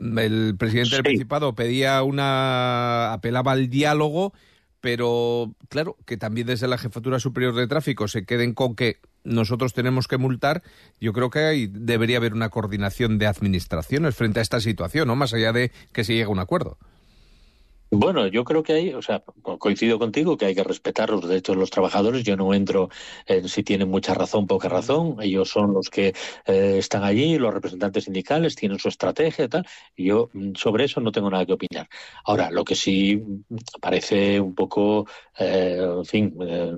El 0.00 0.56
presidente 0.56 0.96
del 0.96 1.02
Principado 1.02 1.54
pedía 1.54 2.02
una 2.02 3.12
apelaba 3.12 3.52
al 3.52 3.68
diálogo 3.68 4.32
pero 4.80 5.54
claro, 5.68 5.96
que 6.06 6.16
también 6.16 6.46
desde 6.46 6.68
la 6.68 6.78
Jefatura 6.78 7.18
Superior 7.18 7.54
de 7.54 7.66
Tráfico 7.66 8.08
se 8.08 8.24
queden 8.24 8.54
con 8.54 8.74
que 8.74 9.00
nosotros 9.24 9.74
tenemos 9.74 10.08
que 10.08 10.18
multar, 10.18 10.62
yo 11.00 11.12
creo 11.12 11.30
que 11.30 11.68
debería 11.70 12.18
haber 12.18 12.34
una 12.34 12.50
coordinación 12.50 13.18
de 13.18 13.26
administraciones 13.26 14.14
frente 14.14 14.38
a 14.38 14.42
esta 14.42 14.60
situación, 14.60 15.08
¿no? 15.08 15.16
Más 15.16 15.34
allá 15.34 15.52
de 15.52 15.72
que 15.92 16.04
se 16.04 16.12
llegue 16.12 16.24
a 16.24 16.28
un 16.28 16.38
acuerdo. 16.38 16.78
Bueno, 17.90 18.26
yo 18.26 18.44
creo 18.44 18.62
que 18.62 18.74
hay, 18.74 18.92
o 18.92 19.00
sea, 19.00 19.22
coincido 19.58 19.98
contigo 19.98 20.36
que 20.36 20.44
hay 20.44 20.54
que 20.54 20.62
respetar 20.62 21.08
los 21.08 21.26
derechos 21.26 21.56
de 21.56 21.60
los 21.60 21.70
trabajadores. 21.70 22.22
Yo 22.22 22.36
no 22.36 22.52
entro 22.52 22.90
en 23.26 23.48
si 23.48 23.62
tienen 23.62 23.88
mucha 23.88 24.12
razón, 24.12 24.46
poca 24.46 24.68
razón. 24.68 25.16
Ellos 25.22 25.48
son 25.48 25.72
los 25.72 25.88
que 25.88 26.08
eh, 26.46 26.76
están 26.78 27.02
allí, 27.02 27.38
los 27.38 27.52
representantes 27.54 28.04
sindicales 28.04 28.56
tienen 28.56 28.78
su 28.78 28.88
estrategia 28.88 29.46
y 29.46 29.48
tal. 29.48 29.66
Yo 29.96 30.28
mm, 30.34 30.52
sobre 30.54 30.84
eso 30.84 31.00
no 31.00 31.12
tengo 31.12 31.30
nada 31.30 31.46
que 31.46 31.54
opinar. 31.54 31.88
Ahora, 32.24 32.50
lo 32.50 32.62
que 32.62 32.74
sí 32.74 33.22
parece 33.80 34.38
un 34.38 34.54
poco, 34.54 35.06
eh, 35.38 35.78
en 35.80 36.04
fin, 36.04 36.36
eh, 36.42 36.72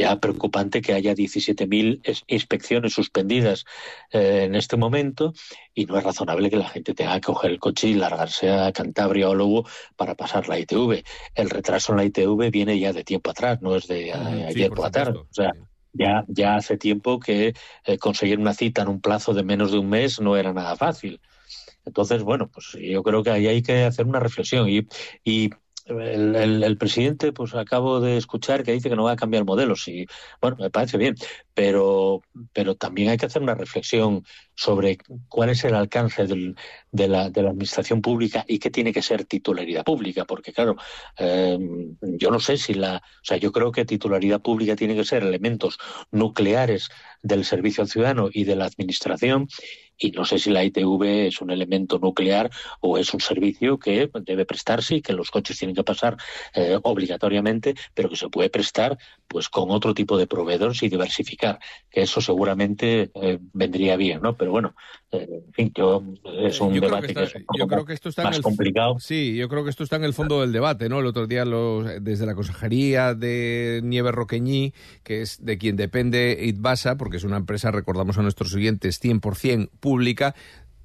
ya 0.00 0.18
preocupante 0.18 0.80
que 0.80 0.94
haya 0.94 1.12
17.000 1.14 2.24
inspecciones 2.26 2.94
suspendidas 2.94 3.66
eh, 4.12 4.44
en 4.44 4.54
este 4.54 4.78
momento 4.78 5.34
y 5.74 5.84
no 5.84 5.98
es 5.98 6.04
razonable 6.04 6.48
que 6.48 6.56
la 6.56 6.70
gente 6.70 6.94
tenga 6.94 7.14
que 7.16 7.26
coger 7.26 7.50
el 7.50 7.60
coche 7.60 7.88
y 7.88 7.94
largarse 7.94 8.50
a 8.50 8.72
Cantabria 8.72 9.28
o 9.28 9.34
Lugo 9.34 9.66
para 9.96 10.14
pasar 10.14 10.48
la 10.48 10.58
ITV. 10.58 11.04
El 11.34 11.50
retraso 11.50 11.92
en 11.92 11.98
la 11.98 12.04
ITV 12.06 12.50
viene 12.50 12.78
ya 12.78 12.94
de 12.94 13.04
tiempo 13.04 13.30
atrás, 13.30 13.60
no 13.60 13.76
es 13.76 13.88
de 13.88 14.12
ah, 14.12 14.46
ayer 14.48 14.70
por, 14.70 14.80
la 14.80 14.90
tarde. 14.90 15.18
O 15.18 15.26
sea, 15.30 15.52
ya, 15.92 16.24
ya 16.28 16.56
hace 16.56 16.78
tiempo 16.78 17.20
que 17.20 17.52
eh, 17.84 17.98
conseguir 17.98 18.38
una 18.38 18.54
cita 18.54 18.80
en 18.80 18.88
un 18.88 19.02
plazo 19.02 19.34
de 19.34 19.42
menos 19.42 19.70
de 19.70 19.80
un 19.80 19.90
mes 19.90 20.18
no 20.18 20.34
era 20.34 20.54
nada 20.54 20.76
fácil. 20.76 21.20
Entonces, 21.84 22.22
bueno, 22.22 22.48
pues 22.48 22.72
yo 22.80 23.02
creo 23.02 23.22
que 23.22 23.30
ahí 23.30 23.46
hay 23.46 23.62
que 23.62 23.84
hacer 23.84 24.06
una 24.06 24.20
reflexión 24.20 24.66
y, 24.68 24.86
y 25.24 25.50
el, 25.90 26.62
el, 26.62 26.76
presidente, 26.76 27.32
pues 27.32 27.54
acabo 27.54 28.00
de 28.00 28.16
escuchar 28.16 28.62
que 28.62 28.72
dice 28.72 28.88
que 28.88 28.96
no 28.96 29.04
va 29.04 29.12
a 29.12 29.16
cambiar 29.16 29.44
modelos 29.44 29.86
y 29.88 30.06
bueno, 30.40 30.56
me 30.60 30.70
parece 30.70 30.96
bien, 30.98 31.16
pero, 31.60 32.22
pero 32.54 32.74
también 32.74 33.10
hay 33.10 33.18
que 33.18 33.26
hacer 33.26 33.42
una 33.42 33.54
reflexión 33.54 34.24
sobre 34.54 34.96
cuál 35.28 35.50
es 35.50 35.62
el 35.64 35.74
alcance 35.74 36.26
de, 36.26 37.06
la, 37.06 37.24
administración 37.24 38.00
pública 38.00 38.46
y 38.48 38.58
qué 38.58 38.70
tiene 38.70 38.94
que 38.94 39.02
ser 39.02 39.26
titularidad 39.26 39.84
pública, 39.84 40.24
porque 40.24 40.54
claro, 40.54 40.76
eh, 41.18 41.58
yo 42.00 42.30
no 42.30 42.40
sé 42.40 42.56
si 42.56 42.72
la, 42.72 42.96
o 42.96 43.24
sea, 43.24 43.36
yo 43.36 43.52
creo 43.52 43.72
que 43.72 43.84
titularidad 43.84 44.40
pública 44.40 44.74
tiene 44.74 44.96
que 44.96 45.04
ser 45.04 45.22
elementos 45.22 45.76
nucleares 46.10 46.88
del 47.22 47.44
servicio 47.44 47.82
al 47.82 47.90
ciudadano 47.90 48.30
y 48.32 48.44
de 48.44 48.56
la 48.56 48.64
administración 48.64 49.46
y 50.00 50.10
no 50.12 50.24
sé 50.24 50.38
si 50.38 50.50
la 50.50 50.64
ITV 50.64 51.26
es 51.26 51.40
un 51.42 51.50
elemento 51.50 51.98
nuclear 51.98 52.50
o 52.80 52.96
es 52.96 53.12
un 53.12 53.20
servicio 53.20 53.78
que 53.78 54.10
debe 54.22 54.46
prestarse 54.46 54.96
y 54.96 55.02
que 55.02 55.12
los 55.12 55.30
coches 55.30 55.58
tienen 55.58 55.76
que 55.76 55.84
pasar 55.84 56.16
eh, 56.54 56.78
obligatoriamente, 56.82 57.74
pero 57.94 58.08
que 58.08 58.16
se 58.16 58.30
puede 58.30 58.48
prestar 58.48 58.96
pues 59.28 59.50
con 59.50 59.70
otro 59.70 59.92
tipo 59.92 60.16
de 60.16 60.26
proveedores 60.26 60.82
y 60.82 60.88
diversificar, 60.88 61.49
que 61.90 62.02
eso 62.02 62.20
seguramente 62.20 63.10
eh, 63.14 63.38
vendría 63.52 63.96
bien, 63.96 64.20
¿no? 64.22 64.36
Pero 64.36 64.52
bueno, 64.52 64.74
eh, 65.10 65.42
en 65.46 65.52
fin, 65.52 65.72
yo, 65.74 66.02
es 66.40 66.60
un 66.60 66.78
debate 66.78 67.14
que, 67.14 67.22
es 67.24 67.34
yo 67.58 67.66
creo 67.66 67.84
que 67.84 67.94
esto 67.94 68.08
está 68.08 68.24
más 68.24 68.40
complicado. 68.40 68.98
Sí, 69.00 69.34
yo 69.36 69.48
creo 69.48 69.64
que 69.64 69.70
esto 69.70 69.82
está 69.82 69.96
en 69.96 70.04
el 70.04 70.14
fondo 70.14 70.40
del 70.40 70.52
debate, 70.52 70.88
¿no? 70.88 71.00
El 71.00 71.06
otro 71.06 71.26
día 71.26 71.44
los, 71.44 71.86
desde 72.00 72.26
la 72.26 72.34
Consejería 72.34 73.14
de 73.14 73.80
Nieve 73.82 74.12
Roqueñí, 74.12 74.72
que 75.02 75.22
es 75.22 75.44
de 75.44 75.58
quien 75.58 75.76
depende 75.76 76.38
Itbasa, 76.42 76.96
porque 76.96 77.16
es 77.16 77.24
una 77.24 77.38
empresa, 77.38 77.70
recordamos 77.70 78.18
a 78.18 78.22
nuestros 78.22 78.54
oyentes, 78.54 79.02
100% 79.02 79.70
pública, 79.80 80.34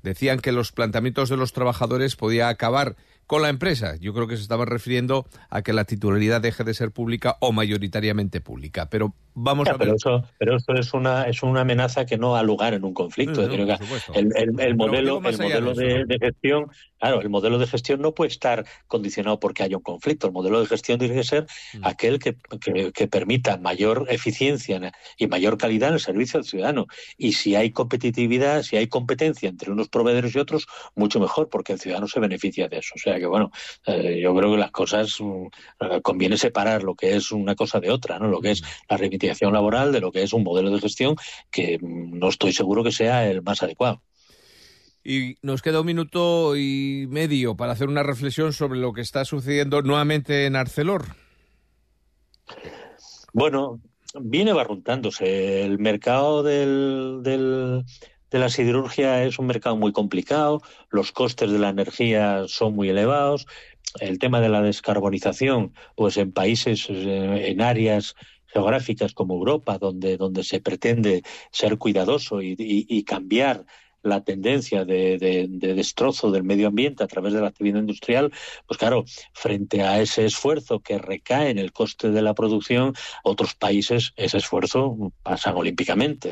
decían 0.01 0.39
que 0.39 0.51
los 0.51 0.72
planteamientos 0.72 1.29
de 1.29 1.38
los 1.38 1.53
trabajadores 1.53 2.15
podía 2.15 2.50
acabar 2.50 2.95
con 3.27 3.41
la 3.41 3.50
empresa. 3.50 3.95
Yo 3.98 4.13
creo 4.13 4.27
que 4.27 4.38
se 4.38 4.43
estaba 4.43 4.65
refiriendo 4.65 5.25
a 5.50 5.62
que 5.62 5.74
la 5.74 5.86
titularidad 5.86 6.41
deje 6.41 6.63
de 6.63 6.74
ser 6.74 6.91
pública 6.91 7.38
o 7.41 7.51
mayoritariamente 7.51 8.39
pública. 8.39 8.89
Pero 8.89 9.15
vamos 9.36 9.68
a 9.68 9.74
ver. 9.74 9.80
Pero 9.80 9.96
eso, 9.96 10.24
pero 10.39 10.56
eso 10.58 10.74
es 10.74 10.94
una 10.94 11.25
es 11.25 11.44
una 11.44 11.62
amenaza 11.62 12.06
que 12.06 12.18
no 12.18 12.36
ha 12.36 12.44
lugar 12.44 12.74
en 12.74 12.84
un 12.84 12.94
conflicto. 12.94 13.44
el, 13.44 14.75
modelo, 14.75 15.22
el 15.24 15.38
modelo 15.38 15.74
de, 15.74 16.18
gestión, 16.20 16.72
claro, 16.98 17.22
el 17.22 17.30
modelo 17.30 17.60
de 17.60 17.68
gestión 17.68 18.01
no 18.01 18.13
puede 18.13 18.30
estar 18.30 18.65
condicionado 18.88 19.39
porque 19.39 19.63
haya 19.63 19.77
un 19.77 19.84
conflicto. 19.84 20.27
El 20.27 20.34
modelo 20.34 20.62
de 20.62 20.65
gestión 20.65 20.98
tiene 20.98 21.13
que 21.13 21.24
ser 21.24 21.46
mm. 21.74 21.86
aquel 21.86 22.20
que, 22.20 22.38
que, 22.94 23.08
permita 23.08 23.58
mayor 23.58 24.08
eficiencia 24.10 24.92
y 25.18 25.27
mayor 25.27 25.58
calidad 25.58 25.89
en 25.89 25.96
el 25.96 26.00
servicio 26.00 26.39
al 26.39 26.46
ciudadano. 26.46 26.88
Y 27.18 27.34
si 27.34 27.56
hay 27.56 27.72
competitividad, 27.72 28.63
si 28.63 28.77
hay 28.77 28.88
competencia 28.88 29.50
entre 29.50 29.72
unos 29.72 29.89
proveedores 29.89 30.34
y 30.36 30.39
otros, 30.39 30.65
mucho 30.96 31.20
mejor, 31.20 31.50
porque 31.50 31.74
el 31.74 31.80
ciudadano 31.80 32.08
se 32.08 32.20
beneficia 32.20 32.68
de 32.68 32.77
eso. 32.77 32.94
O 32.96 33.00
sea 33.00 33.20
que 33.20 33.25
bueno, 33.25 33.51
eh, 33.86 34.20
yo 34.22 34.34
creo 34.36 34.51
que 34.51 34.58
las 34.58 34.72
cosas 34.72 35.18
mm, 35.20 36.00
conviene 36.01 36.38
separar 36.38 36.84
lo 36.84 36.96
que 36.96 37.15
es 37.15 37.32
una 37.32 37.56
cosa 37.56 37.80
de 37.80 37.92
otra, 37.92 38.18
¿no? 38.18 38.27
Lo 38.27 38.42
que 38.42 38.51
es 38.51 38.62
mm. 38.62 38.65
la 38.89 38.98
reivindicación 38.98 39.25
laboral 39.51 39.91
de 39.91 40.01
lo 40.01 40.12
que 40.12 40.24
es 40.24 40.34
un 40.34 40.44
modelo 40.44 40.72
de 40.72 40.79
gestión 40.79 41.15
que 41.51 41.77
no 41.82 42.29
estoy 42.29 42.53
seguro 42.53 42.84
que 42.84 42.91
sea 42.91 43.29
el 43.29 43.41
más 43.41 43.63
adecuado. 43.63 44.01
Y 45.04 45.36
nos 45.43 45.62
queda 45.62 45.82
un 45.82 45.86
minuto 45.86 46.58
y 46.58 47.06
medio 47.10 47.56
para 47.56 47.73
hacer 47.73 47.88
una 47.88 48.02
reflexión 48.02 48.54
sobre 48.54 48.80
lo 48.80 48.91
que 48.91 49.02
está 49.02 49.23
sucediendo 49.23 49.82
nuevamente 49.84 50.47
en 50.47 50.56
Arcelor. 50.56 51.06
Bueno, 53.34 53.82
viene 54.19 54.54
barruntándose. 54.54 55.63
El 55.63 55.78
mercado 55.78 56.41
del, 56.41 57.19
del, 57.21 57.84
de 58.32 58.39
la 58.39 58.49
siderurgia 58.49 59.23
es 59.23 59.39
un 59.39 59.47
mercado 59.47 59.76
muy 59.76 59.91
complicado, 59.91 60.62
los 60.89 61.12
costes 61.12 61.52
de 61.52 61.60
la 61.60 61.69
energía 61.69 62.45
son 62.47 62.76
muy 62.76 62.89
elevados, 62.89 63.45
el 63.99 64.19
tema 64.19 64.41
de 64.41 64.49
la 64.49 64.62
descarbonización, 64.62 65.73
pues 65.95 66.17
en 66.17 66.32
países, 66.32 66.88
eh, 66.89 67.49
en 67.49 67.62
áreas 67.62 68.15
geográficas 68.56 69.13
como 69.13 69.34
Europa, 69.34 69.78
donde, 69.78 70.15
donde 70.15 70.46
se 70.46 70.62
pretende 70.62 71.24
ser 71.52 71.78
cuidadoso 71.78 72.41
y, 72.41 73.04
cambiar 73.04 73.65
la 74.02 74.24
tendencia 74.24 74.86
de, 74.86 75.18
de, 75.18 75.74
destrozo 75.74 76.32
del 76.32 76.44
medio 76.44 76.68
ambiente 76.68 77.04
a 77.04 77.08
través 77.08 77.34
de 77.34 77.41
la 77.41 77.48
actividad 77.48 77.80
industrial, 77.80 78.32
pues 78.65 78.78
claro, 78.78 79.04
frente 79.34 79.82
a 79.82 80.00
ese 80.00 80.26
esfuerzo 80.26 80.80
que 80.80 81.00
recae 81.00 81.50
en 81.50 81.60
el 81.60 81.74
coste 81.74 82.12
de 82.12 82.22
la 82.22 82.34
producción, 82.34 82.94
otros 83.24 83.56
países 83.56 84.13
ese 84.15 84.38
esfuerzo 84.38 85.12
pasan 85.22 85.56
olímpicamente 85.58 86.30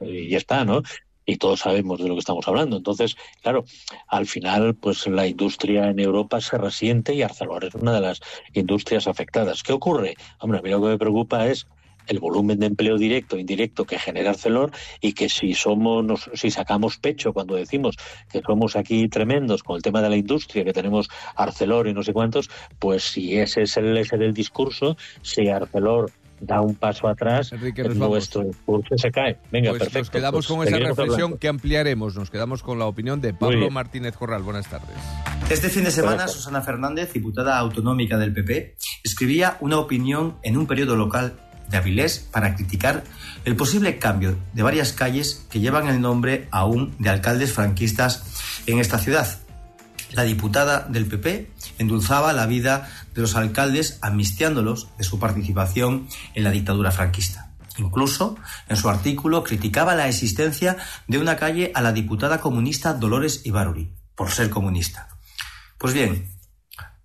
y 0.00 0.34
está, 0.36 0.64
¿no? 0.64 0.82
Y 1.26 1.36
todos 1.36 1.60
sabemos 1.60 2.00
de 2.00 2.08
lo 2.08 2.14
que 2.14 2.20
estamos 2.20 2.46
hablando. 2.46 2.76
Entonces, 2.76 3.16
claro, 3.42 3.64
al 4.08 4.26
final, 4.26 4.74
pues 4.74 5.06
la 5.06 5.26
industria 5.26 5.88
en 5.88 6.00
Europa 6.00 6.40
se 6.40 6.58
resiente 6.58 7.14
y 7.14 7.22
Arcelor 7.22 7.64
es 7.64 7.74
una 7.74 7.92
de 7.92 8.00
las 8.00 8.20
industrias 8.52 9.06
afectadas. 9.06 9.62
¿Qué 9.62 9.72
ocurre? 9.72 10.14
Hombre, 10.40 10.58
a 10.58 10.62
mí 10.62 10.70
lo 10.70 10.80
que 10.80 10.88
me 10.88 10.98
preocupa 10.98 11.46
es 11.46 11.66
el 12.06 12.18
volumen 12.18 12.58
de 12.58 12.66
empleo 12.66 12.98
directo 12.98 13.36
e 13.36 13.40
indirecto 13.40 13.84
que 13.84 13.98
genera 13.98 14.30
Arcelor 14.30 14.70
y 15.00 15.12
que 15.12 15.28
si 15.28 15.54
somos 15.54 16.30
si 16.34 16.50
sacamos 16.50 16.98
pecho 16.98 17.32
cuando 17.32 17.54
decimos 17.54 17.96
que 18.30 18.42
somos 18.42 18.76
aquí 18.76 19.08
tremendos 19.08 19.62
con 19.62 19.76
el 19.76 19.82
tema 19.82 20.02
de 20.02 20.10
la 20.10 20.16
industria 20.16 20.64
que 20.64 20.72
tenemos 20.72 21.08
Arcelor 21.36 21.88
y 21.88 21.94
no 21.94 22.02
sé 22.02 22.12
cuántos 22.12 22.50
pues 22.78 23.04
si 23.04 23.38
ese 23.38 23.62
es 23.62 23.76
el 23.76 23.96
eje 23.96 24.18
del 24.18 24.34
discurso 24.34 24.96
si 25.22 25.48
Arcelor 25.48 26.12
da 26.44 26.60
un 26.60 26.74
paso 26.74 27.08
atrás, 27.08 27.52
nuestro 27.94 28.42
discurso 28.42 28.96
se 28.96 29.10
cae. 29.10 29.38
Venga, 29.50 29.70
pues 29.70 29.82
perfecto. 29.82 29.98
Nos 29.98 30.10
quedamos 30.10 30.46
con 30.46 30.66
esa 30.66 30.78
reflexión 30.78 31.38
que 31.38 31.48
ampliaremos. 31.48 32.16
Nos 32.16 32.30
quedamos 32.30 32.62
con 32.62 32.78
la 32.78 32.86
opinión 32.86 33.20
de 33.20 33.34
Pablo 33.34 33.70
Martínez 33.70 34.16
Corral. 34.16 34.42
Buenas 34.42 34.68
tardes. 34.68 34.96
Este 35.50 35.68
fin 35.68 35.84
de 35.84 35.90
semana, 35.90 36.28
Susana 36.28 36.62
Fernández, 36.62 37.12
diputada 37.12 37.58
autonómica 37.58 38.18
del 38.18 38.32
PP, 38.32 38.76
escribía 39.02 39.56
una 39.60 39.78
opinión 39.78 40.36
en 40.42 40.56
un 40.56 40.66
periodo 40.66 40.96
local 40.96 41.34
de 41.68 41.76
Avilés 41.76 42.18
para 42.18 42.54
criticar 42.54 43.04
el 43.44 43.56
posible 43.56 43.98
cambio 43.98 44.36
de 44.52 44.62
varias 44.62 44.92
calles 44.92 45.46
que 45.50 45.60
llevan 45.60 45.88
el 45.88 46.00
nombre 46.00 46.48
aún 46.50 46.94
de 46.98 47.10
alcaldes 47.10 47.52
franquistas 47.52 48.62
en 48.66 48.78
esta 48.78 48.98
ciudad. 48.98 49.43
La 50.14 50.22
diputada 50.22 50.86
del 50.88 51.06
PP 51.06 51.50
endulzaba 51.78 52.32
la 52.32 52.46
vida 52.46 52.88
de 53.14 53.20
los 53.20 53.34
alcaldes 53.34 53.98
amnistiándolos 54.00 54.96
de 54.96 55.02
su 55.02 55.18
participación 55.18 56.06
en 56.34 56.44
la 56.44 56.52
dictadura 56.52 56.92
franquista. 56.92 57.50
Incluso, 57.78 58.36
en 58.68 58.76
su 58.76 58.88
artículo, 58.88 59.42
criticaba 59.42 59.96
la 59.96 60.06
existencia 60.06 60.76
de 61.08 61.18
una 61.18 61.36
calle 61.36 61.72
a 61.74 61.82
la 61.82 61.92
diputada 61.92 62.40
comunista 62.40 62.94
Dolores 62.94 63.40
Ibaruri, 63.44 63.92
por 64.14 64.30
ser 64.30 64.50
comunista. 64.50 65.08
Pues 65.78 65.92
bien, 65.94 66.30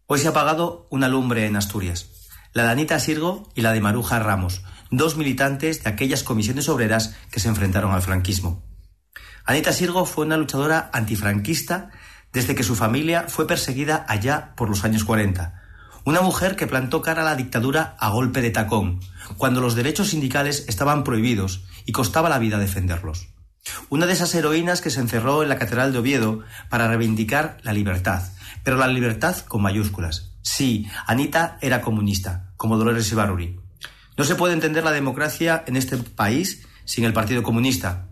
hoy 0.05 0.19
se 0.19 0.27
ha 0.27 0.29
apagado 0.29 0.87
una 0.91 1.07
lumbre 1.07 1.47
en 1.47 1.55
Asturias, 1.55 2.11
la 2.53 2.65
de 2.65 2.69
Anita 2.69 2.99
Sirgo 2.99 3.49
y 3.55 3.61
la 3.61 3.73
de 3.73 3.81
Maruja 3.81 4.19
Ramos, 4.19 4.61
dos 4.91 5.17
militantes 5.17 5.83
de 5.83 5.89
aquellas 5.89 6.21
comisiones 6.21 6.69
obreras 6.69 7.15
que 7.31 7.39
se 7.39 7.47
enfrentaron 7.47 7.91
al 7.91 8.03
franquismo. 8.03 8.63
Anita 9.45 9.73
Sirgo 9.73 10.05
fue 10.05 10.27
una 10.27 10.37
luchadora 10.37 10.91
antifranquista 10.93 11.89
desde 12.33 12.55
que 12.55 12.63
su 12.63 12.75
familia 12.75 13.25
fue 13.27 13.47
perseguida 13.47 14.05
allá 14.07 14.53
por 14.55 14.69
los 14.69 14.83
años 14.83 15.03
40. 15.03 15.61
Una 16.05 16.21
mujer 16.21 16.55
que 16.55 16.67
plantó 16.67 17.01
cara 17.01 17.21
a 17.21 17.25
la 17.25 17.35
dictadura 17.35 17.95
a 17.99 18.09
golpe 18.09 18.41
de 18.41 18.51
tacón, 18.51 18.99
cuando 19.37 19.61
los 19.61 19.75
derechos 19.75 20.09
sindicales 20.09 20.65
estaban 20.67 21.03
prohibidos 21.03 21.65
y 21.85 21.91
costaba 21.91 22.29
la 22.29 22.39
vida 22.39 22.57
defenderlos. 22.57 23.29
Una 23.89 24.05
de 24.05 24.13
esas 24.13 24.33
heroínas 24.33 24.81
que 24.81 24.89
se 24.89 25.01
encerró 25.01 25.43
en 25.43 25.49
la 25.49 25.57
Catedral 25.57 25.91
de 25.91 25.99
Oviedo 25.99 26.43
para 26.69 26.87
reivindicar 26.87 27.57
la 27.63 27.73
libertad, 27.73 28.23
pero 28.63 28.77
la 28.77 28.87
libertad 28.87 29.37
con 29.47 29.61
mayúsculas. 29.61 30.33
Sí, 30.41 30.87
Anita 31.05 31.57
era 31.61 31.81
comunista, 31.81 32.53
como 32.57 32.77
Dolores 32.77 33.11
Ibarruri. 33.11 33.59
No 34.17 34.23
se 34.23 34.35
puede 34.35 34.53
entender 34.53 34.83
la 34.83 34.91
democracia 34.91 35.63
en 35.67 35.75
este 35.75 35.97
país 35.97 36.65
sin 36.85 37.03
el 37.03 37.13
Partido 37.13 37.43
Comunista, 37.43 38.07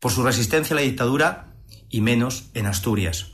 por 0.00 0.12
su 0.12 0.22
resistencia 0.22 0.74
a 0.74 0.76
la 0.76 0.82
dictadura 0.82 1.54
y 1.90 2.00
menos 2.00 2.50
en 2.54 2.66
Asturias. 2.66 3.33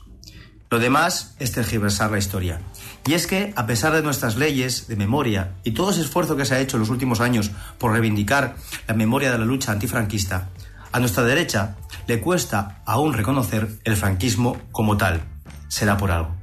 Lo 0.71 0.79
demás 0.79 1.35
es 1.37 1.51
tergiversar 1.51 2.11
la 2.11 2.17
historia. 2.17 2.61
Y 3.05 3.13
es 3.13 3.27
que, 3.27 3.51
a 3.57 3.65
pesar 3.65 3.91
de 3.91 4.01
nuestras 4.01 4.37
leyes 4.37 4.87
de 4.87 4.95
memoria 4.95 5.51
y 5.65 5.71
todo 5.71 5.91
ese 5.91 5.99
esfuerzo 5.99 6.37
que 6.37 6.45
se 6.45 6.55
ha 6.55 6.61
hecho 6.61 6.77
en 6.77 6.79
los 6.79 6.89
últimos 6.89 7.19
años 7.19 7.51
por 7.77 7.91
reivindicar 7.91 8.55
la 8.87 8.93
memoria 8.93 9.33
de 9.33 9.37
la 9.37 9.43
lucha 9.43 9.73
antifranquista, 9.73 10.47
a 10.93 10.99
nuestra 11.01 11.23
derecha 11.23 11.75
le 12.07 12.21
cuesta 12.21 12.81
aún 12.85 13.11
reconocer 13.11 13.67
el 13.83 13.97
franquismo 13.97 14.61
como 14.71 14.95
tal. 14.95 15.21
Será 15.67 15.97
por 15.97 16.09
algo. 16.09 16.40